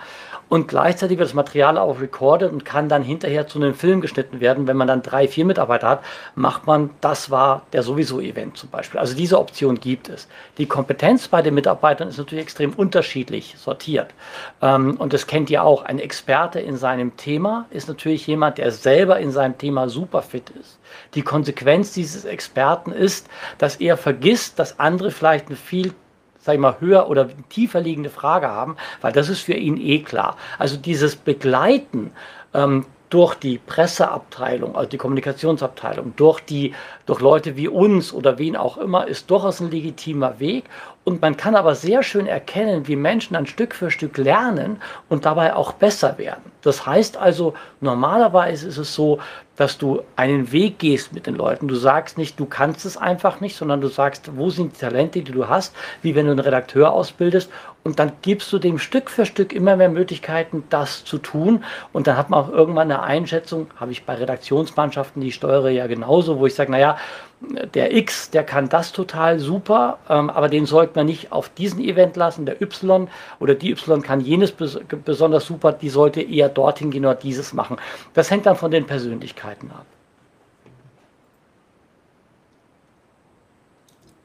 [0.51, 4.41] Und gleichzeitig wird das Material auch recorded und kann dann hinterher zu einem Film geschnitten
[4.41, 4.67] werden.
[4.67, 8.69] Wenn man dann drei, vier Mitarbeiter hat, macht man, das war der sowieso Event zum
[8.69, 8.99] Beispiel.
[8.99, 10.27] Also diese Option gibt es.
[10.59, 14.13] Die Kompetenz bei den Mitarbeitern ist natürlich extrem unterschiedlich sortiert.
[14.61, 15.85] Ähm, und das kennt ihr auch.
[15.85, 20.51] Ein Experte in seinem Thema ist natürlich jemand, der selber in seinem Thema super fit
[20.61, 20.81] ist.
[21.15, 25.95] Die Konsequenz dieses Experten ist, dass er vergisst, dass andere vielleicht eine viel
[26.41, 30.01] sag ich mal, höher oder tiefer liegende Frage haben, weil das ist für ihn eh
[30.01, 30.37] klar.
[30.59, 32.13] Also dieses Begleiten
[32.55, 36.75] ähm, durch die Presseabteilung, also die Kommunikationsabteilung, durch die,
[37.07, 40.65] durch Leute wie uns oder wen auch immer, ist durchaus ein legitimer Weg.
[41.03, 45.25] Und man kann aber sehr schön erkennen, wie Menschen dann Stück für Stück lernen und
[45.25, 46.53] dabei auch besser werden.
[46.61, 49.19] Das heißt also, normalerweise ist es so,
[49.57, 51.69] dass du einen Weg gehst mit den Leuten.
[51.69, 55.23] Du sagst nicht, du kannst es einfach nicht, sondern du sagst, wo sind die Talente,
[55.23, 57.51] die du hast, wie wenn du einen Redakteur ausbildest.
[57.83, 61.65] Und dann gibst du dem Stück für Stück immer mehr Möglichkeiten, das zu tun.
[61.95, 65.71] Und dann hat man auch irgendwann eine Einschätzung, habe ich bei Redaktionsmannschaften, die ich steuere
[65.71, 66.99] ja genauso, wo ich sage, naja,
[67.41, 71.81] der X, der kann das total super, ähm, aber den sollte man nicht auf diesen
[71.81, 72.45] Event lassen.
[72.45, 77.07] Der Y oder die Y kann jenes bes besonders super, die sollte eher dorthin gehen
[77.07, 77.79] oder dieses machen.
[78.15, 79.87] Das hängt dann von den Persönlichkeiten ab.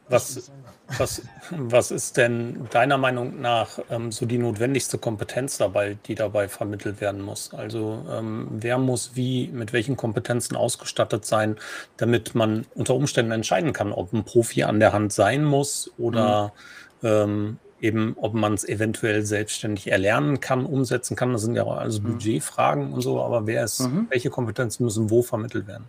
[0.10, 0.52] Was,
[0.98, 6.48] was, was ist denn deiner Meinung nach ähm, so die notwendigste Kompetenz dabei, die dabei
[6.48, 7.54] vermittelt werden muss?
[7.54, 11.58] Also ähm, wer muss wie, mit welchen Kompetenzen ausgestattet sein,
[11.98, 16.54] damit man unter Umständen entscheiden kann, ob ein Profi an der Hand sein muss oder
[17.02, 17.08] mhm.
[17.08, 21.34] ähm, eben, ob man es eventuell selbstständig erlernen kann, umsetzen kann.
[21.34, 22.14] Das sind ja also mhm.
[22.14, 24.08] Budgetfragen und so, aber wer ist, mhm.
[24.10, 25.86] welche Kompetenzen müssen wo vermittelt werden?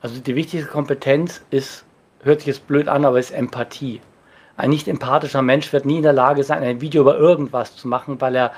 [0.00, 1.84] Also die wichtigste Kompetenz ist
[2.26, 4.00] hört sich jetzt blöd an, aber ist Empathie.
[4.56, 7.88] Ein nicht empathischer Mensch wird nie in der Lage sein, ein Video über irgendwas zu
[7.88, 8.52] machen, weil er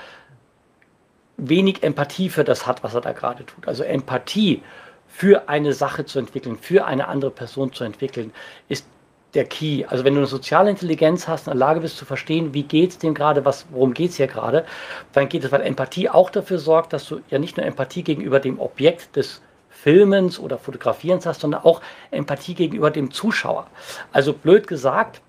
[1.37, 3.67] wenig Empathie für das hat, was er da gerade tut.
[3.67, 4.61] Also Empathie
[5.07, 8.31] für eine Sache zu entwickeln, für eine andere Person zu entwickeln,
[8.67, 8.85] ist
[9.33, 9.85] der Key.
[9.85, 12.91] Also wenn du eine soziale Intelligenz hast, in der Lage bist zu verstehen, wie geht
[12.91, 14.65] es dem gerade, was, worum geht es hier gerade,
[15.13, 18.39] dann geht es, weil Empathie auch dafür sorgt, dass du ja nicht nur Empathie gegenüber
[18.39, 21.81] dem Objekt des Filmens oder Fotografierens hast, sondern auch
[22.11, 23.67] Empathie gegenüber dem Zuschauer.
[24.11, 25.21] Also blöd gesagt,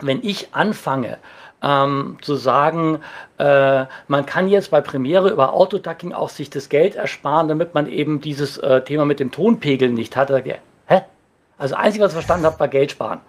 [0.00, 1.18] wenn ich anfange,
[1.62, 2.98] ähm, zu sagen,
[3.38, 7.86] äh, man kann jetzt bei Premiere über Autoducking auch sich das Geld ersparen, damit man
[7.86, 10.30] eben dieses äh, Thema mit dem Tonpegel nicht hat.
[10.30, 10.54] Ich,
[10.86, 11.02] hä?
[11.58, 13.20] Also einzig, was ich verstanden habe, war Geld sparen.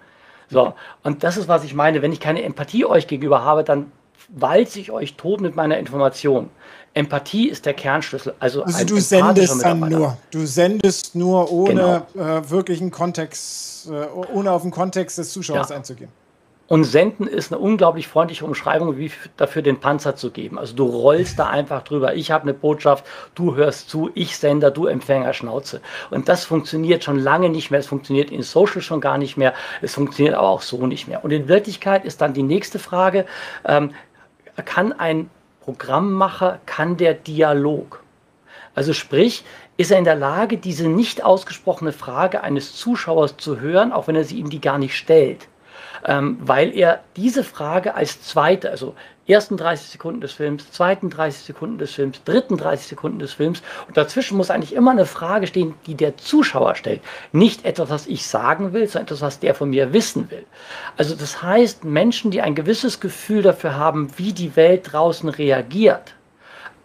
[0.50, 2.02] So, und das ist, was ich meine.
[2.02, 3.92] Wenn ich keine Empathie euch gegenüber habe, dann
[4.28, 6.50] walze ich euch tot mit meiner Information.
[6.92, 8.34] Empathie ist der Kernschlüssel.
[8.38, 10.16] Also, also du sendest dann nur.
[10.30, 12.38] Du sendest nur ohne genau.
[12.38, 15.76] äh, wirklichen Kontext, äh, ohne auf den Kontext des Zuschauers ja.
[15.76, 16.10] einzugehen.
[16.66, 20.58] Und senden ist eine unglaublich freundliche Umschreibung, wie dafür den Panzer zu geben.
[20.58, 22.14] Also du rollst da einfach drüber.
[22.14, 25.82] Ich habe eine Botschaft, du hörst zu, ich Sender, du Empfänger, Schnauze.
[26.10, 27.80] Und das funktioniert schon lange nicht mehr.
[27.80, 29.52] Es funktioniert in Social schon gar nicht mehr.
[29.82, 31.22] Es funktioniert aber auch so nicht mehr.
[31.22, 33.26] Und in Wirklichkeit ist dann die nächste Frage,
[33.66, 33.90] ähm,
[34.64, 35.28] kann ein
[35.60, 38.02] Programmmacher, kann der Dialog?
[38.74, 39.44] Also sprich,
[39.76, 44.16] ist er in der Lage, diese nicht ausgesprochene Frage eines Zuschauers zu hören, auch wenn
[44.16, 45.48] er sie ihm die gar nicht stellt?
[46.04, 48.94] Ähm, weil er diese Frage als zweite, also
[49.26, 53.62] ersten 30 Sekunden des Films, zweiten 30 Sekunden des Films, dritten 30 Sekunden des Films
[53.88, 57.00] und dazwischen muss eigentlich immer eine Frage stehen, die der Zuschauer stellt.
[57.32, 60.44] Nicht etwas, was ich sagen will, sondern etwas, was der von mir wissen will.
[60.96, 66.14] Also das heißt, Menschen, die ein gewisses Gefühl dafür haben, wie die Welt draußen reagiert,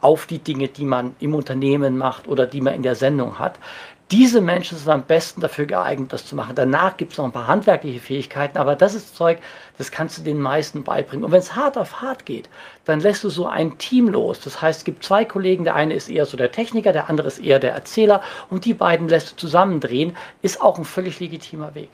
[0.02, 3.60] auf die Dinge, die man im Unternehmen macht oder die man in der Sendung hat,
[4.12, 6.56] diese Menschen sind am besten dafür geeignet, das zu machen.
[6.56, 9.38] Danach gibt es noch ein paar handwerkliche Fähigkeiten, aber das ist Zeug,
[9.78, 11.24] das kannst du den meisten beibringen.
[11.24, 12.50] Und wenn es hart auf hart geht,
[12.86, 14.40] dann lässt du so ein Team los.
[14.40, 17.28] Das heißt, es gibt zwei Kollegen, der eine ist eher so der Techniker, der andere
[17.28, 21.76] ist eher der Erzähler und die beiden lässt du zusammendrehen, ist auch ein völlig legitimer
[21.76, 21.90] Weg.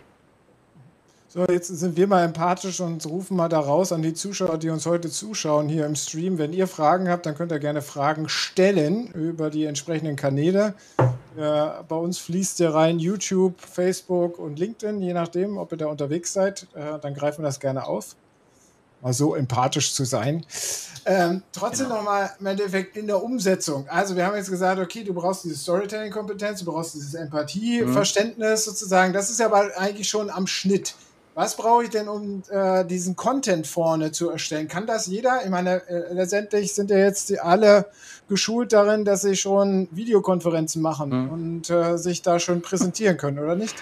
[1.37, 4.69] So, jetzt sind wir mal empathisch und rufen mal da raus an die Zuschauer, die
[4.69, 6.37] uns heute zuschauen hier im Stream.
[6.37, 10.75] Wenn ihr Fragen habt, dann könnt ihr gerne Fragen stellen über die entsprechenden Kanäle.
[10.97, 11.03] Äh,
[11.89, 16.31] bei uns fließt ja rein YouTube, Facebook und LinkedIn, je nachdem, ob ihr da unterwegs
[16.31, 16.67] seid.
[16.73, 18.15] Äh, dann greifen wir das gerne auf.
[19.01, 20.45] Mal so empathisch zu sein.
[21.03, 21.97] Ähm, trotzdem genau.
[21.97, 23.89] nochmal im Endeffekt in der Umsetzung.
[23.89, 28.71] Also, wir haben jetzt gesagt, okay, du brauchst diese Storytelling-Kompetenz, du brauchst dieses Empathie-Verständnis mhm.
[28.71, 29.11] sozusagen.
[29.11, 30.95] Das ist ja aber eigentlich schon am Schnitt.
[31.35, 34.69] Was brauche ich denn, um äh, diesen Content vorne zu erstellen?
[34.69, 35.41] Kann das jeder?
[35.43, 37.87] Ich meine, äh, letztendlich sind ja jetzt alle
[38.29, 41.29] geschult darin, dass sie schon Videokonferenzen machen mhm.
[41.29, 43.75] und äh, sich da schon präsentieren können, oder nicht?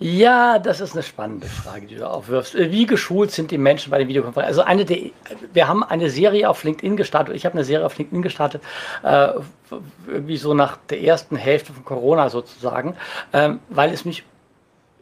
[0.00, 2.56] Ja, das ist eine spannende Frage, die du aufwirfst.
[2.56, 4.48] Äh, wie geschult sind die Menschen bei den Videokonferenzen?
[4.48, 5.10] Also eine der,
[5.52, 7.36] wir haben eine Serie auf LinkedIn gestartet.
[7.36, 8.60] Ich habe eine Serie auf LinkedIn gestartet,
[9.04, 9.34] äh,
[10.08, 12.96] irgendwie so nach der ersten Hälfte von Corona sozusagen,
[13.32, 14.24] ähm, weil es mich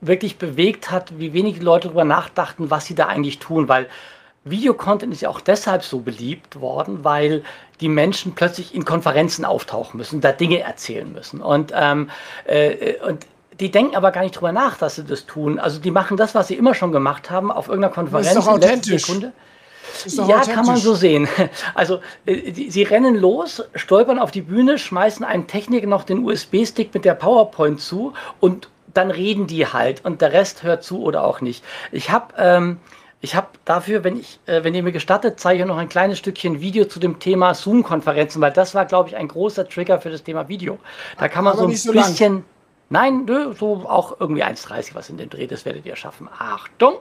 [0.01, 3.89] wirklich bewegt hat, wie wenige Leute darüber nachdachten, was sie da eigentlich tun, weil
[4.45, 7.43] Videocontent ist ja auch deshalb so beliebt worden, weil
[7.81, 11.41] die Menschen plötzlich in Konferenzen auftauchen müssen, da Dinge erzählen müssen.
[11.41, 12.11] Und, ähm,
[12.45, 13.27] äh, und
[13.61, 15.59] die denken aber gar nicht drüber nach, dass sie das tun.
[15.59, 18.29] Also die machen das, was sie immer schon gemacht haben, auf irgendeiner Konferenz.
[18.29, 19.05] Das ist doch authentisch.
[19.05, 19.33] Sekunde.
[20.29, 21.29] Ja, kann man so sehen.
[21.75, 26.25] Also äh, die, sie rennen los, stolpern auf die Bühne, schmeißen einem Techniker noch den
[26.25, 31.03] USB-Stick mit der PowerPoint zu und dann reden die halt und der Rest hört zu
[31.03, 31.65] oder auch nicht.
[31.93, 32.79] Ich habe ähm,
[33.21, 36.19] ich habe dafür, wenn ich, äh, wenn ihr mir gestattet, zeige ich noch ein kleines
[36.19, 40.11] Stückchen Video zu dem Thema Zoom-Konferenzen, weil das war, glaube ich, ein großer Trigger für
[40.11, 40.79] das Thema Video.
[41.17, 42.45] Da kann man Aber so ein so bisschen, lang.
[42.91, 46.29] nein, nö, so auch irgendwie 1,30 was in den Dreh, das werdet ihr schaffen.
[46.39, 46.99] Achtung!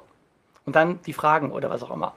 [0.65, 2.13] Und dann die Fragen oder was auch immer.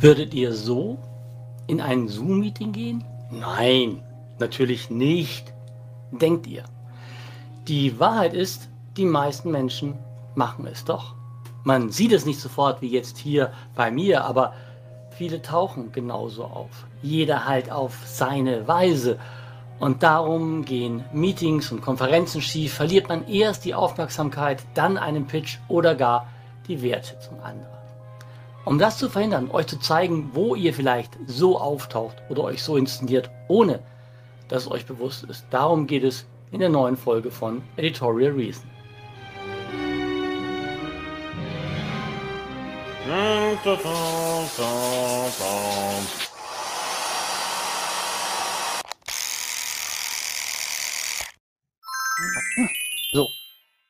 [0.00, 0.98] Würdet ihr so
[1.66, 3.04] in ein Zoom-Meeting gehen?
[3.30, 4.02] Nein,
[4.38, 5.52] natürlich nicht.
[6.10, 6.64] Denkt ihr.
[7.68, 9.94] Die Wahrheit ist, die meisten Menschen
[10.34, 11.14] machen es doch.
[11.64, 14.52] Man sieht es nicht sofort wie jetzt hier bei mir, aber
[15.10, 16.86] viele tauchen genauso auf.
[17.02, 19.18] Jeder halt auf seine Weise.
[19.80, 25.58] Und darum gehen Meetings und Konferenzen schief, verliert man erst die Aufmerksamkeit, dann einen Pitch
[25.68, 26.28] oder gar
[26.68, 27.75] die Wertschätzung anderer.
[28.66, 32.76] Um das zu verhindern, euch zu zeigen, wo ihr vielleicht so auftaucht oder euch so
[32.76, 33.78] inszeniert, ohne
[34.48, 35.46] dass es euch bewusst ist.
[35.50, 38.68] Darum geht es in der neuen Folge von Editorial Reason.
[53.12, 53.28] So,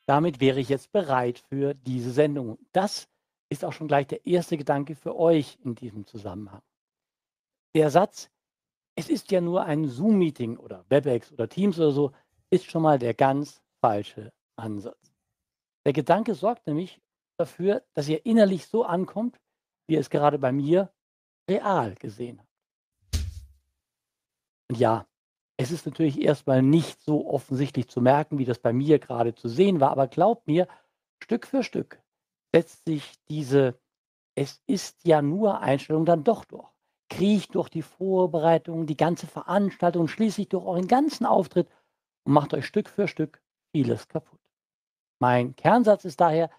[0.05, 2.59] damit wäre ich jetzt bereit für diese Sendung.
[2.73, 3.07] Das
[3.49, 6.61] ist auch schon gleich der erste Gedanke für euch in diesem Zusammenhang.
[7.75, 8.29] Der Satz,
[8.95, 12.11] es ist ja nur ein Zoom-Meeting oder WebEx oder Teams oder so,
[12.49, 15.13] ist schon mal der ganz falsche Ansatz.
[15.85, 16.99] Der Gedanke sorgt nämlich
[17.37, 19.39] dafür, dass ihr innerlich so ankommt,
[19.87, 20.91] wie ihr es gerade bei mir
[21.49, 22.47] real gesehen habt.
[24.69, 25.07] Und ja,
[25.57, 29.47] es ist natürlich erstmal nicht so offensichtlich zu merken, wie das bei mir gerade zu
[29.47, 30.67] sehen war, aber glaubt mir,
[31.23, 32.01] Stück für Stück
[32.53, 33.79] setzt sich diese
[34.35, 36.67] Es ist ja nur Einstellung dann doch durch.
[37.09, 41.69] Kriecht durch die Vorbereitung, die ganze Veranstaltung, schließlich durch euren ganzen Auftritt
[42.23, 44.39] und macht euch Stück für Stück vieles kaputt.
[45.19, 46.49] Mein Kernsatz ist daher,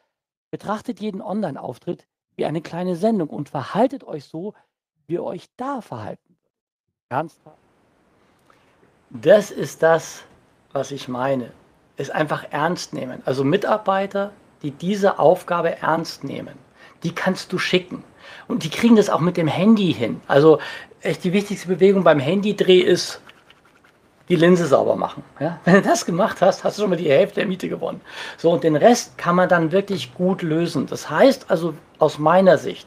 [0.51, 4.55] betrachtet jeden Online-Auftritt wie eine kleine Sendung und verhaltet euch so,
[5.07, 6.57] wie ihr euch da verhalten würdet.
[7.11, 7.59] Ernsthaft.
[9.11, 10.25] Das ist das,
[10.73, 11.53] was ich meine.
[11.97, 13.23] Es einfach ernst nehmen.
[13.25, 14.33] Also Mitarbeiter,
[14.63, 16.55] die diese Aufgabe ernst nehmen,
[17.03, 18.05] die kannst du schicken.
[18.47, 20.21] Und die kriegen das auch mit dem Handy hin.
[20.27, 20.59] Also
[21.01, 23.21] echt die wichtigste Bewegung beim Handydreh ist
[24.29, 25.23] die Linse sauber machen.
[25.41, 25.61] Ja?
[25.65, 28.01] Wenn du das gemacht hast, hast du schon mal die Hälfte der Miete gewonnen.
[28.37, 30.87] So, und den Rest kann man dann wirklich gut lösen.
[30.87, 32.87] Das heißt also aus meiner Sicht,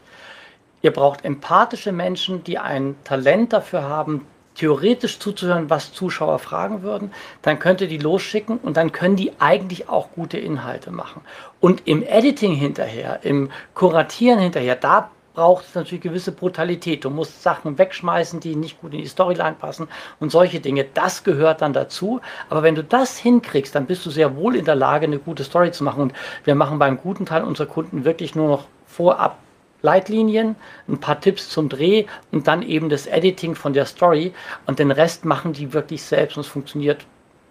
[0.82, 4.28] ihr braucht empathische Menschen, die ein Talent dafür haben,
[4.62, 9.32] theoretisch zuzuhören, was Zuschauer fragen würden, dann könnt ihr die losschicken und dann können die
[9.40, 11.22] eigentlich auch gute Inhalte machen.
[11.60, 17.04] Und im Editing hinterher, im Kuratieren hinterher, da braucht es natürlich gewisse Brutalität.
[17.04, 19.88] Du musst Sachen wegschmeißen, die nicht gut in die Storyline passen
[20.20, 20.86] und solche Dinge.
[20.94, 22.22] Das gehört dann dazu.
[22.48, 25.44] Aber wenn du das hinkriegst, dann bist du sehr wohl in der Lage, eine gute
[25.44, 26.04] Story zu machen.
[26.04, 29.38] Und wir machen beim guten Teil unserer Kunden wirklich nur noch vorab
[29.82, 30.56] Leitlinien,
[30.88, 34.34] ein paar Tipps zum Dreh und dann eben das Editing von der Story.
[34.66, 37.06] Und den Rest machen die wirklich selbst und es funktioniert,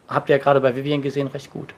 [0.08, 1.74] habt ihr ja gerade bei Vivian gesehen, recht gut.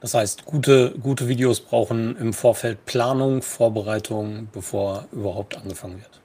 [0.00, 6.20] Das heißt, gute, gute Videos brauchen im Vorfeld Planung, Vorbereitung, bevor überhaupt angefangen wird.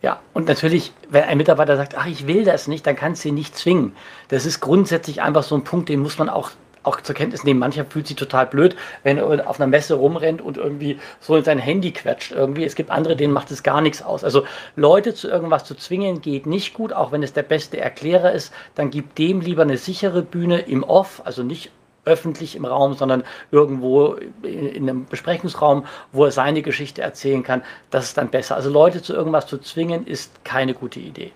[0.00, 3.28] Ja, und natürlich, wenn ein Mitarbeiter sagt, ach, ich will das nicht, dann kannst du
[3.28, 3.94] ihn nicht zwingen.
[4.28, 6.50] Das ist grundsätzlich einfach so ein Punkt, den muss man auch
[6.82, 10.40] auch zur Kenntnis nehmen, mancher fühlt sich total blöd, wenn er auf einer Messe rumrennt
[10.40, 12.32] und irgendwie so in sein Handy quetscht.
[12.32, 12.64] Irgendwie.
[12.64, 14.24] Es gibt andere, denen macht es gar nichts aus.
[14.24, 14.44] Also
[14.76, 18.52] Leute zu irgendwas zu zwingen, geht nicht gut, auch wenn es der beste Erklärer ist.
[18.74, 21.70] Dann gibt dem lieber eine sichere Bühne im Off, also nicht
[22.04, 27.62] öffentlich im Raum, sondern irgendwo in einem Besprechungsraum, wo er seine Geschichte erzählen kann.
[27.90, 28.56] Das ist dann besser.
[28.56, 31.32] Also Leute zu irgendwas zu zwingen, ist keine gute Idee.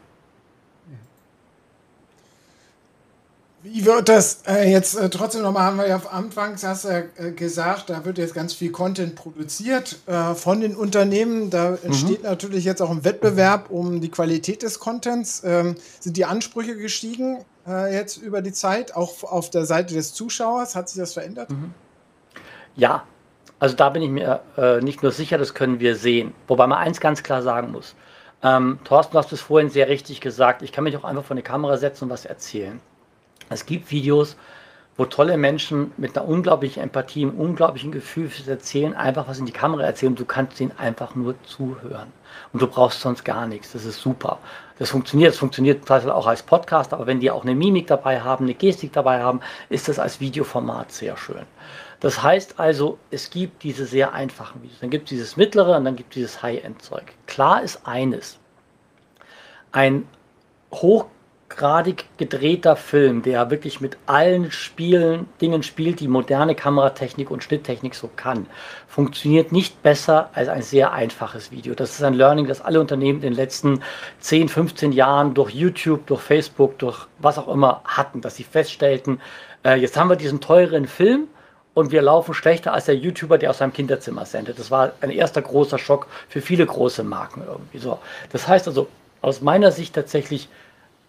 [3.73, 7.33] Wie wird das äh, jetzt äh, trotzdem nochmal, haben wir ja anfangs hast du äh,
[7.33, 11.51] gesagt, da wird jetzt ganz viel Content produziert äh, von den Unternehmen.
[11.51, 12.29] Da entsteht mhm.
[12.29, 15.43] natürlich jetzt auch ein Wettbewerb um die Qualität des Contents.
[15.45, 20.14] Ähm, sind die Ansprüche gestiegen äh, jetzt über die Zeit, auch auf der Seite des
[20.14, 20.77] Zuschauers?
[20.77, 21.51] Hat sich das verändert?
[21.51, 21.75] Mhm.
[22.77, 23.03] Ja,
[23.59, 26.35] also da bin ich mir äh, nicht nur sicher, das können wir sehen.
[26.47, 27.97] Wobei man eins ganz klar sagen muss.
[28.45, 30.62] Ähm, Thorsten, du hast es vorhin sehr richtig gesagt.
[30.62, 32.81] Ich kann mich auch einfach vor eine Kamera setzen und was erzählen.
[33.49, 34.37] Es gibt Videos,
[34.97, 39.45] wo tolle Menschen mit einer unglaublichen Empathie, einem unglaublichen Gefühl fürs Erzählen einfach was in
[39.47, 42.13] die Kamera erzählen und du kannst ihnen einfach nur zuhören.
[42.53, 43.73] Und du brauchst sonst gar nichts.
[43.73, 44.39] Das ist super.
[44.79, 45.33] Das funktioniert.
[45.33, 48.55] Das funktioniert teilweise auch als Podcast, aber wenn die auch eine Mimik dabei haben, eine
[48.55, 51.45] Gestik dabei haben, ist das als Videoformat sehr schön.
[52.01, 54.81] Das heißt also, es gibt diese sehr einfachen Videos.
[54.81, 57.05] Dann gibt es dieses mittlere und dann gibt es dieses High-End-Zeug.
[57.27, 58.39] Klar ist eines.
[59.73, 60.07] Ein
[60.73, 61.07] hoch
[61.49, 67.95] hochgradig gedrehter Film, der wirklich mit allen Spielen, Dingen spielt, die moderne Kameratechnik und Schnitttechnik
[67.95, 68.47] so kann,
[68.89, 71.75] funktioniert nicht besser als ein sehr einfaches Video.
[71.75, 73.81] Das ist ein Learning, das alle Unternehmen in den letzten
[74.21, 79.21] 10, 15 Jahren durch YouTube, durch Facebook, durch was auch immer hatten, dass sie feststellten,
[79.65, 81.29] äh, jetzt haben wir diesen teuren Film,
[81.75, 84.59] und wir laufen schlechter als der YouTuber, der aus seinem Kinderzimmer sendet.
[84.59, 87.99] Das war ein erster großer Schock für viele große Marken irgendwie so.
[88.33, 88.89] Das heißt also
[89.21, 90.49] aus meiner Sicht tatsächlich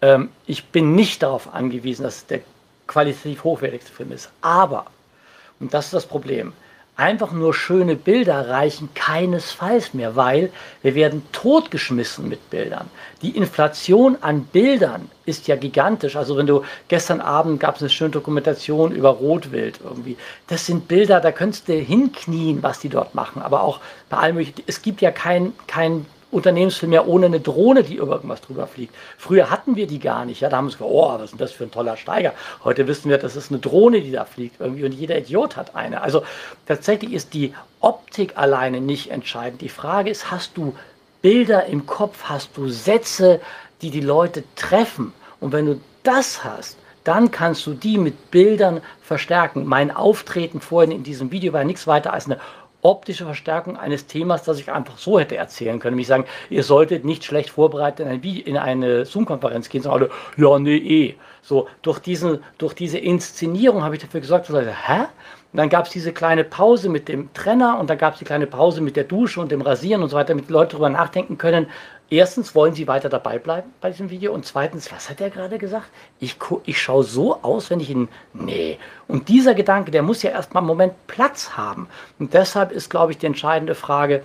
[0.02, 2.40] ähm, ich bin nicht darauf angewiesen, dass der
[2.86, 4.30] qualitativ hochwertigste Film ist.
[4.40, 4.86] Aber,
[5.60, 6.52] und das ist das Problem,
[6.98, 10.50] einfach nur schöne Bilder reichen keinesfalls mehr, weil
[10.82, 12.90] wir werden totgeschmissen mit Bildern.
[13.22, 16.16] Die Inflation an Bildern ist ja gigantisch.
[16.16, 20.16] Also wenn du gestern Abend gab es eine schöne Dokumentation über Rotwild irgendwie.
[20.48, 23.42] Das sind Bilder, da könntest du hinknien, was die dort machen.
[23.42, 23.78] Aber auch
[24.10, 24.44] bei allem.
[24.66, 28.94] Es gibt ja kein, kein Unternehmensfilm ja ohne eine Drohne, die über irgendwas drüber fliegt.
[29.16, 30.40] Früher hatten wir die gar nicht.
[30.40, 32.34] Ja, da haben wir gesagt, oh, was ist denn das für ein toller Steiger?
[32.64, 35.74] Heute wissen wir, das ist eine Drohne, die da fliegt irgendwie und jeder Idiot hat
[35.74, 36.02] eine.
[36.02, 36.22] Also
[36.66, 39.62] tatsächlich ist die Optik alleine nicht entscheidend.
[39.62, 40.74] Die Frage ist, hast du
[41.22, 43.40] Bilder im Kopf, hast du Sätze,
[43.80, 45.12] die die Leute treffen?
[45.40, 49.64] Und wenn du das hast, dann kannst du die mit Bildern verstärken.
[49.64, 52.38] Mein Auftreten vorhin in diesem Video war nichts weiter als eine
[52.82, 55.94] optische Verstärkung eines Themas, das ich einfach so hätte erzählen können.
[55.94, 60.58] Nämlich sagen, ihr solltet nicht schlecht vorbereitet in eine, in eine Zoom-Konferenz gehen, sondern ja,
[60.58, 61.14] nee, eh.
[61.42, 65.06] So, durch, diesen, durch diese Inszenierung habe ich dafür gesorgt, dass Leute, hä?
[65.52, 68.26] Und dann gab es diese kleine Pause mit dem Trenner und dann gab es die
[68.26, 70.90] kleine Pause mit der Dusche und dem Rasieren und so weiter, damit die Leute darüber
[70.90, 71.68] nachdenken können,
[72.10, 74.32] erstens, wollen Sie weiter dabei bleiben bei diesem Video?
[74.32, 75.88] Und zweitens, was hat er gerade gesagt?
[76.20, 78.08] Ich, ich schaue so aus, wenn ich ihn.
[78.32, 78.78] Nee.
[79.06, 81.88] Und dieser Gedanke, der muss ja erstmal einen Moment Platz haben.
[82.18, 84.24] Und deshalb ist, glaube ich, die entscheidende Frage,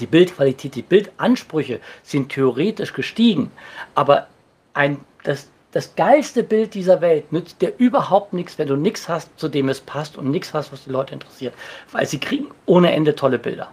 [0.00, 3.50] die Bildqualität, die Bildansprüche sind theoretisch gestiegen,
[3.94, 4.26] aber
[4.74, 9.30] ein, das, das geilste Bild dieser Welt nützt dir überhaupt nichts, wenn du nichts hast,
[9.38, 11.54] zu dem es passt und nichts hast, was die Leute interessiert.
[11.92, 13.70] Weil sie kriegen ohne Ende tolle Bilder.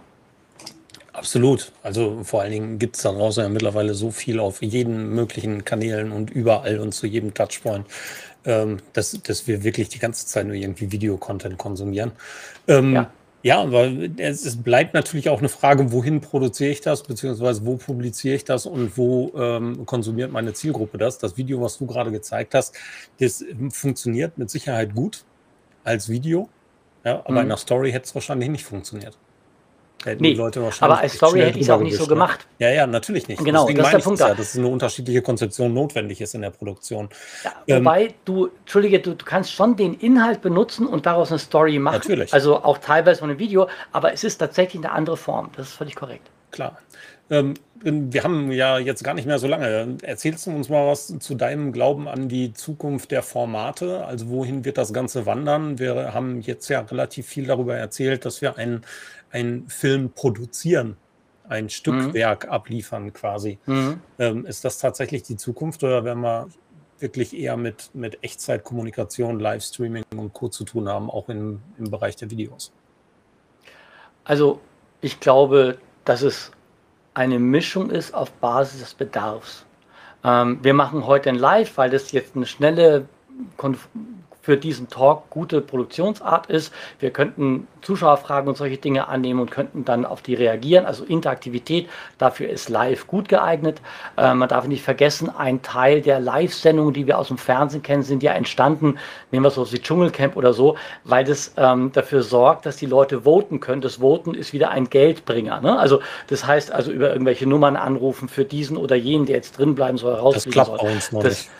[1.14, 1.70] Absolut.
[1.84, 5.64] Also vor allen Dingen gibt es da draußen ja mittlerweile so viel auf jeden möglichen
[5.64, 7.86] Kanälen und überall und zu jedem Touchpoint,
[8.44, 12.12] ähm, dass, dass wir wirklich die ganze Zeit nur irgendwie Videocontent konsumieren.
[12.66, 13.10] Ähm, ja.
[13.44, 17.76] Ja, aber es, es, bleibt natürlich auch eine Frage, wohin produziere ich das, beziehungsweise wo
[17.76, 21.18] publiziere ich das und wo ähm, konsumiert meine Zielgruppe das.
[21.18, 22.74] Das Video, was du gerade gezeigt hast,
[23.20, 25.24] das funktioniert mit Sicherheit gut
[25.84, 26.48] als Video,
[27.04, 27.40] ja, aber mhm.
[27.40, 29.18] in der Story hätte es wahrscheinlich nicht funktioniert.
[30.04, 32.46] Hätten nee, die Leute wahrscheinlich aber als Story hätte ich es auch nicht so gemacht.
[32.58, 33.44] Ja, ja, natürlich nicht.
[33.44, 34.20] Genau, Deswegen das ist der Punkt.
[34.20, 37.08] Ja, dass eine unterschiedliche Konzeption notwendig ist in der Produktion.
[37.44, 41.38] Ja, ähm, wobei du, Entschuldige, du, du, kannst schon den Inhalt benutzen und daraus eine
[41.38, 41.96] Story machen.
[41.96, 42.34] Natürlich.
[42.34, 45.50] Also auch teilweise von einem Video, aber es ist tatsächlich eine andere Form.
[45.56, 46.28] Das ist völlig korrekt.
[46.50, 46.78] Klar.
[47.30, 49.98] Ähm, wir haben ja jetzt gar nicht mehr so lange.
[50.02, 54.06] Erzählst du uns mal was zu deinem Glauben an die Zukunft der Formate?
[54.06, 55.78] Also wohin wird das Ganze wandern?
[55.78, 58.84] Wir haben jetzt ja relativ viel darüber erzählt, dass wir einen
[59.34, 60.96] einen Film produzieren,
[61.48, 62.50] ein Stückwerk mhm.
[62.50, 63.58] abliefern quasi.
[63.66, 64.00] Mhm.
[64.18, 66.48] Ähm, ist das tatsächlich die Zukunft oder werden wir
[67.00, 70.48] wirklich eher mit, mit Echtzeitkommunikation, Livestreaming und Co.
[70.48, 72.72] zu tun haben, auch im, im Bereich der Videos?
[74.22, 74.60] Also
[75.00, 76.52] ich glaube, dass es
[77.12, 79.66] eine Mischung ist auf Basis des Bedarfs.
[80.22, 83.08] Ähm, wir machen heute ein Live, weil das jetzt eine schnelle
[83.56, 83.88] Konf
[84.44, 86.70] für diesen Talk gute Produktionsart ist.
[87.00, 90.84] Wir könnten Zuschauerfragen und solche Dinge annehmen und könnten dann auf die reagieren.
[90.84, 91.88] Also Interaktivität,
[92.18, 93.80] dafür ist Live gut geeignet.
[94.18, 98.02] Äh, man darf nicht vergessen, ein Teil der Live-Sendungen, die wir aus dem Fernsehen kennen,
[98.02, 98.98] sind ja entstanden,
[99.30, 103.22] nehmen wir so wie Dschungelcamp oder so, weil das ähm, dafür sorgt, dass die Leute
[103.22, 103.80] voten können.
[103.80, 105.62] Das Voten ist wieder ein Geldbringer.
[105.62, 105.78] Ne?
[105.78, 109.74] Also das heißt also über irgendwelche Nummern anrufen für diesen oder jenen, der jetzt drin
[109.74, 110.76] bleiben soll, rausfliegen soll.
[110.76, 111.50] bei uns noch das, nicht.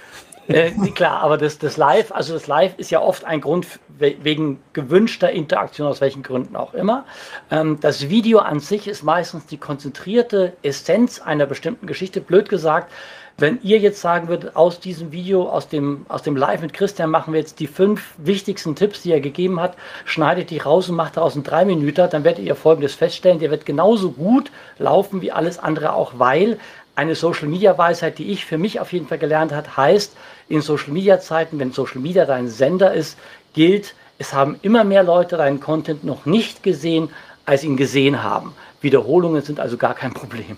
[0.48, 3.66] Äh, klar, aber das, das Live, also das Live ist ja oft ein Grund
[3.98, 7.04] wegen gewünschter Interaktion, aus welchen Gründen auch immer.
[7.50, 12.20] Ähm, das Video an sich ist meistens die konzentrierte Essenz einer bestimmten Geschichte.
[12.20, 12.92] Blöd gesagt,
[13.36, 17.10] wenn ihr jetzt sagen würdet, aus diesem Video, aus dem, aus dem Live mit Christian
[17.10, 20.94] machen wir jetzt die fünf wichtigsten Tipps, die er gegeben hat, schneidet die raus und
[20.94, 25.20] macht daraus einen drei Minuten, dann werdet ihr folgendes feststellen, der wird genauso gut laufen
[25.20, 26.58] wie alles andere auch, weil
[26.96, 30.16] eine Social Media Weisheit, die ich für mich auf jeden Fall gelernt habe, heißt,
[30.48, 33.18] in Social Media Zeiten, wenn Social Media dein Sender ist,
[33.54, 37.10] gilt, es haben immer mehr Leute deinen Content noch nicht gesehen,
[37.46, 38.54] als ihn gesehen haben.
[38.80, 40.56] Wiederholungen sind also gar kein Problem.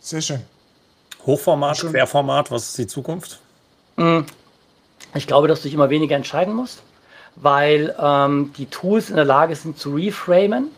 [0.00, 0.42] Sehr schön.
[1.24, 3.40] Hochformat, Querformat, was ist die Zukunft?
[3.96, 4.24] Hm.
[5.14, 6.82] Ich glaube, dass du dich immer weniger entscheiden musst,
[7.36, 10.68] weil ähm, die Tools in der Lage sind zu reframen.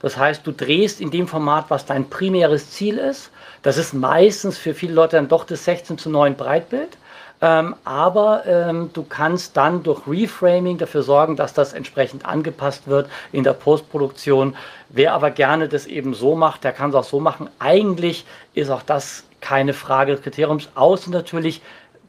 [0.00, 3.30] Das heißt, du drehst in dem Format, was dein primäres Ziel ist.
[3.62, 6.96] Das ist meistens für viele Leute dann doch das 16 zu 9 Breitbild.
[7.42, 13.08] Ähm, aber ähm, du kannst dann durch Reframing dafür sorgen, dass das entsprechend angepasst wird
[13.32, 14.56] in der Postproduktion.
[14.90, 17.48] Wer aber gerne das eben so macht, der kann es auch so machen.
[17.58, 21.62] Eigentlich ist auch das keine Frage des Kriteriums, außer natürlich,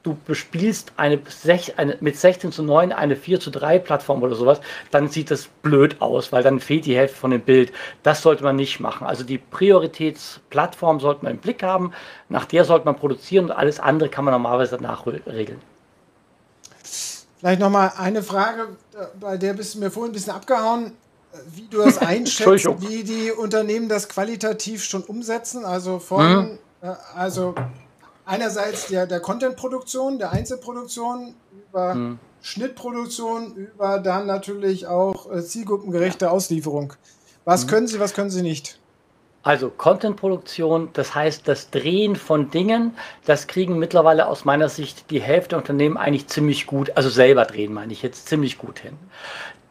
[0.03, 1.19] du bespielst eine,
[1.77, 5.47] eine, mit 16 zu 9 eine 4 zu 3 Plattform oder sowas, dann sieht das
[5.61, 7.71] blöd aus, weil dann fehlt die Hälfte von dem Bild.
[8.03, 9.05] Das sollte man nicht machen.
[9.05, 11.91] Also die Prioritätsplattform sollte man im Blick haben,
[12.29, 15.61] nach der sollte man produzieren und alles andere kann man normalerweise nachregeln.
[17.39, 18.69] Vielleicht nochmal eine Frage,
[19.19, 20.93] bei der bist du mir vorhin ein bisschen abgehauen,
[21.53, 25.65] wie du das einschätzt, wie die Unternehmen das qualitativ schon umsetzen.
[25.65, 26.59] Also von, mhm.
[26.81, 27.55] Äh, also
[28.25, 31.35] einerseits der, der Content-Produktion, der Einzelproduktion,
[31.69, 32.19] über mhm.
[32.41, 36.93] Schnittproduktion, über dann natürlich auch äh, zielgruppengerechte Auslieferung.
[37.45, 37.69] Was mhm.
[37.69, 38.79] können Sie, was können Sie nicht?
[39.43, 42.95] Also Content-Produktion, das heißt das Drehen von Dingen,
[43.25, 47.45] das kriegen mittlerweile aus meiner Sicht die Hälfte der Unternehmen eigentlich ziemlich gut, also selber
[47.45, 48.93] drehen meine ich jetzt ziemlich gut hin.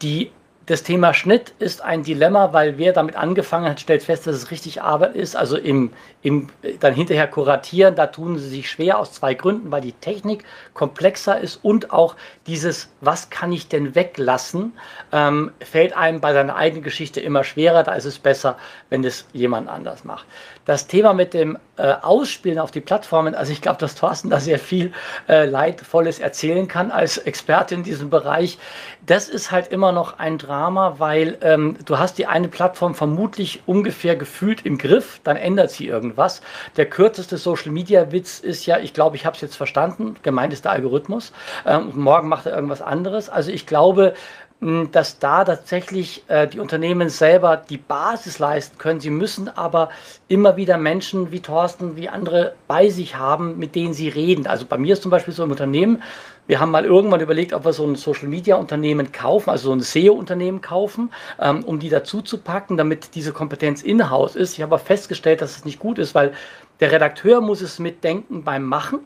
[0.01, 0.31] Die
[0.71, 4.51] das Thema Schnitt ist ein Dilemma, weil wer damit angefangen hat, stellt fest, dass es
[4.51, 5.35] richtig Arbeit ist.
[5.35, 5.91] Also im,
[6.21, 6.47] im
[6.79, 11.37] dann hinterher kuratieren, da tun sie sich schwer aus zwei Gründen, weil die Technik komplexer
[11.41, 12.15] ist und auch
[12.47, 14.71] dieses, was kann ich denn weglassen,
[15.11, 17.83] ähm, fällt einem bei seiner eigenen Geschichte immer schwerer.
[17.83, 18.57] Da ist es besser,
[18.89, 20.25] wenn es jemand anders macht.
[20.71, 24.39] Das Thema mit dem äh, Ausspielen auf die Plattformen, also ich glaube, dass Thorsten da
[24.39, 24.93] sehr viel
[25.27, 28.57] äh, Leidvolles erzählen kann als Experte in diesem Bereich.
[29.05, 33.63] Das ist halt immer noch ein Drama, weil ähm, du hast die eine Plattform vermutlich
[33.65, 36.39] ungefähr gefühlt im Griff, dann ändert sie irgendwas.
[36.77, 40.71] Der kürzeste Social-Media-Witz ist ja, ich glaube, ich habe es jetzt verstanden, gemeint ist der
[40.71, 41.33] Algorithmus.
[41.65, 43.27] Ähm, morgen macht er irgendwas anderes.
[43.27, 44.13] Also ich glaube,
[44.61, 48.99] dass da tatsächlich äh, die Unternehmen selber die Basis leisten können.
[48.99, 49.89] Sie müssen aber
[50.27, 54.45] immer wieder Menschen wie Thorsten, wie andere bei sich haben, mit denen sie reden.
[54.45, 56.03] Also bei mir ist zum Beispiel so im Unternehmen,
[56.45, 60.61] wir haben mal irgendwann überlegt, ob wir so ein Social-Media-Unternehmen kaufen, also so ein SEO-Unternehmen
[60.61, 64.53] kaufen, ähm, um die dazu zu packen, damit diese Kompetenz in-house ist.
[64.53, 66.33] Ich habe aber festgestellt, dass es nicht gut ist, weil
[66.79, 68.99] der Redakteur muss es mitdenken beim Machen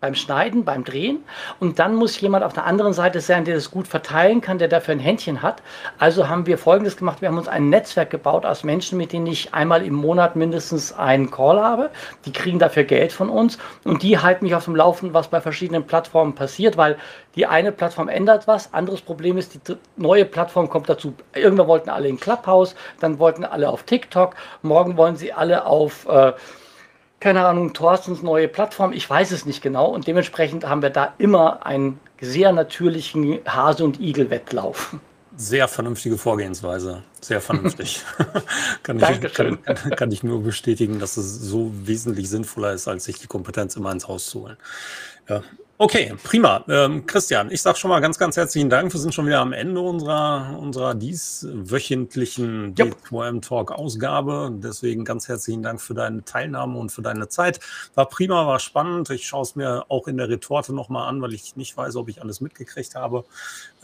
[0.00, 1.24] beim Schneiden, beim Drehen.
[1.58, 4.68] Und dann muss jemand auf der anderen Seite sein, der das gut verteilen kann, der
[4.68, 5.62] dafür ein Händchen hat.
[5.98, 7.22] Also haben wir Folgendes gemacht.
[7.22, 10.92] Wir haben uns ein Netzwerk gebaut aus Menschen, mit denen ich einmal im Monat mindestens
[10.92, 11.90] einen Call habe.
[12.26, 15.40] Die kriegen dafür Geld von uns und die halten mich auf dem Laufenden, was bei
[15.40, 16.98] verschiedenen Plattformen passiert, weil
[17.34, 18.74] die eine Plattform ändert was.
[18.74, 21.14] Anderes Problem ist, die neue Plattform kommt dazu.
[21.34, 26.06] Irgendwann wollten alle in Clubhouse, dann wollten alle auf TikTok, morgen wollen sie alle auf...
[26.06, 26.34] Äh,
[27.26, 29.86] keine Ahnung, Thorstens neue Plattform, ich weiß es nicht genau.
[29.86, 34.94] Und dementsprechend haben wir da immer einen sehr natürlichen Hase- und Igel-Wettlauf.
[35.36, 37.02] Sehr vernünftige Vorgehensweise.
[37.20, 38.04] Sehr vernünftig.
[38.84, 39.58] kann, ich, kann,
[39.96, 43.90] kann, ich nur bestätigen, dass es so wesentlich sinnvoller ist, als sich die Kompetenz immer
[43.90, 44.56] ins Haus zu holen.
[45.28, 45.42] Ja,
[45.78, 46.64] Okay, prima.
[46.70, 48.94] Ähm, Christian, ich sage schon mal ganz, ganz herzlichen Dank.
[48.94, 54.50] Wir sind schon wieder am Ende unserer, unserer dieswöchentlichen D2M Talk Ausgabe.
[54.54, 57.60] Deswegen ganz herzlichen Dank für deine Teilnahme und für deine Zeit.
[57.94, 59.10] War prima, war spannend.
[59.10, 62.08] Ich schaue es mir auch in der Retorte nochmal an, weil ich nicht weiß, ob
[62.08, 63.26] ich alles mitgekriegt habe.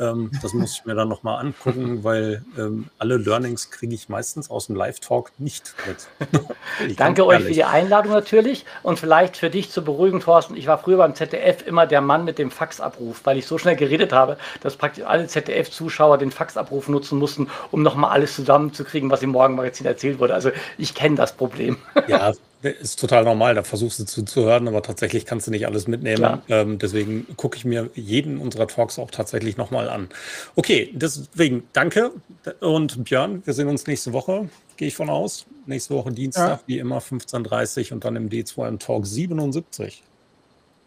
[0.03, 4.51] Ähm, das muss ich mir dann nochmal angucken, weil ähm, alle Learnings kriege ich meistens
[4.51, 6.97] aus dem Live-Talk nicht mit.
[6.97, 10.57] Danke euch für die Einladung natürlich und vielleicht für dich zu beruhigen, Thorsten.
[10.57, 13.77] Ich war früher beim ZDF immer der Mann mit dem Faxabruf, weil ich so schnell
[13.77, 19.23] geredet habe, dass praktisch alle ZDF-Zuschauer den Faxabruf nutzen mussten, um nochmal alles zusammenzukriegen, was
[19.23, 20.35] im Morgenmagazin erzählt wurde.
[20.35, 21.77] Also ich kenne das Problem.
[22.09, 22.33] Ja,
[22.63, 26.43] ist total normal, da versuchst du zuzuhören, aber tatsächlich kannst du nicht alles mitnehmen.
[26.49, 30.09] Ähm, deswegen gucke ich mir jeden unserer Talks auch tatsächlich nochmal an.
[30.55, 32.13] Okay, deswegen danke
[32.61, 35.47] und Björn, wir sehen uns nächste Woche, gehe ich von aus.
[35.67, 36.61] Nächste Woche Dienstag, ja.
[36.67, 40.03] wie immer 15.30 Uhr und dann im D2 im Talk 77.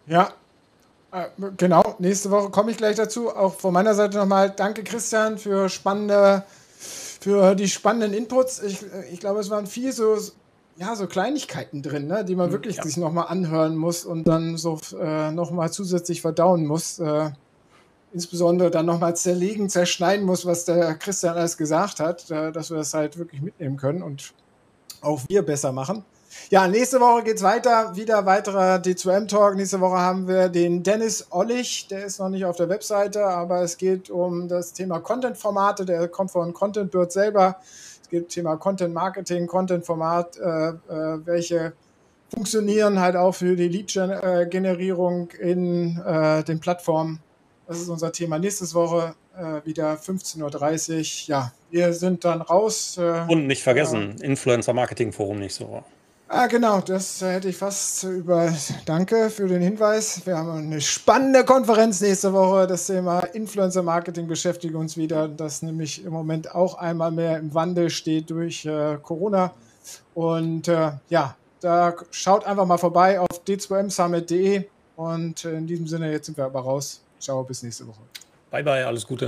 [0.07, 0.33] Ja,
[1.11, 3.29] äh, genau, nächste Woche komme ich gleich dazu.
[3.29, 6.43] Auch von meiner Seite nochmal danke Christian für spannende,
[6.77, 8.61] für die spannenden Inputs.
[8.61, 10.17] Ich, äh, ich glaube, es waren viel so
[10.77, 12.83] ja, so Kleinigkeiten drin, ne, die man hm, wirklich ja.
[12.83, 16.99] sich nochmal anhören muss und dann so äh, nochmal zusätzlich verdauen muss.
[16.99, 17.31] Äh,
[18.13, 22.77] insbesondere dann nochmal zerlegen, zerschneiden muss, was der Christian alles gesagt hat, äh, dass wir
[22.77, 24.33] das halt wirklich mitnehmen können und
[25.01, 26.03] auch wir besser machen.
[26.49, 27.95] Ja, nächste Woche geht es weiter.
[27.95, 29.55] Wieder weiterer D2M-Talk.
[29.55, 31.87] Nächste Woche haben wir den Dennis Ollich.
[31.87, 35.85] Der ist noch nicht auf der Webseite, aber es geht um das Thema Content-Formate.
[35.85, 37.57] Der kommt von Content Bird selber.
[38.05, 41.73] Es geht Thema Content Marketing, Content Format, äh, äh, welche
[42.31, 47.19] funktionieren halt auch für die Lead-Generierung in äh, den Plattformen.
[47.65, 51.27] Das ist unser Thema nächste Woche, äh, wieder 15.30 Uhr.
[51.29, 52.95] Ja, wir sind dann raus.
[52.99, 55.83] Äh, Und nicht vergessen, Influencer Marketing Forum nächste Woche.
[56.27, 58.51] Ah, genau, das hätte ich fast über.
[58.85, 60.25] Danke für den Hinweis.
[60.25, 62.65] Wir haben eine spannende Konferenz nächste Woche.
[62.65, 67.53] Das Thema Influencer Marketing beschäftigt uns wieder, das nämlich im Moment auch einmal mehr im
[67.53, 69.53] Wandel steht durch äh, Corona.
[70.15, 74.65] Und äh, ja, da schaut einfach mal vorbei auf d2msummit.de.
[74.95, 77.01] Und in diesem Sinne, jetzt sind wir aber raus.
[77.19, 78.01] Ciao, bis nächste Woche.
[78.49, 79.27] Bye, bye, alles Gute.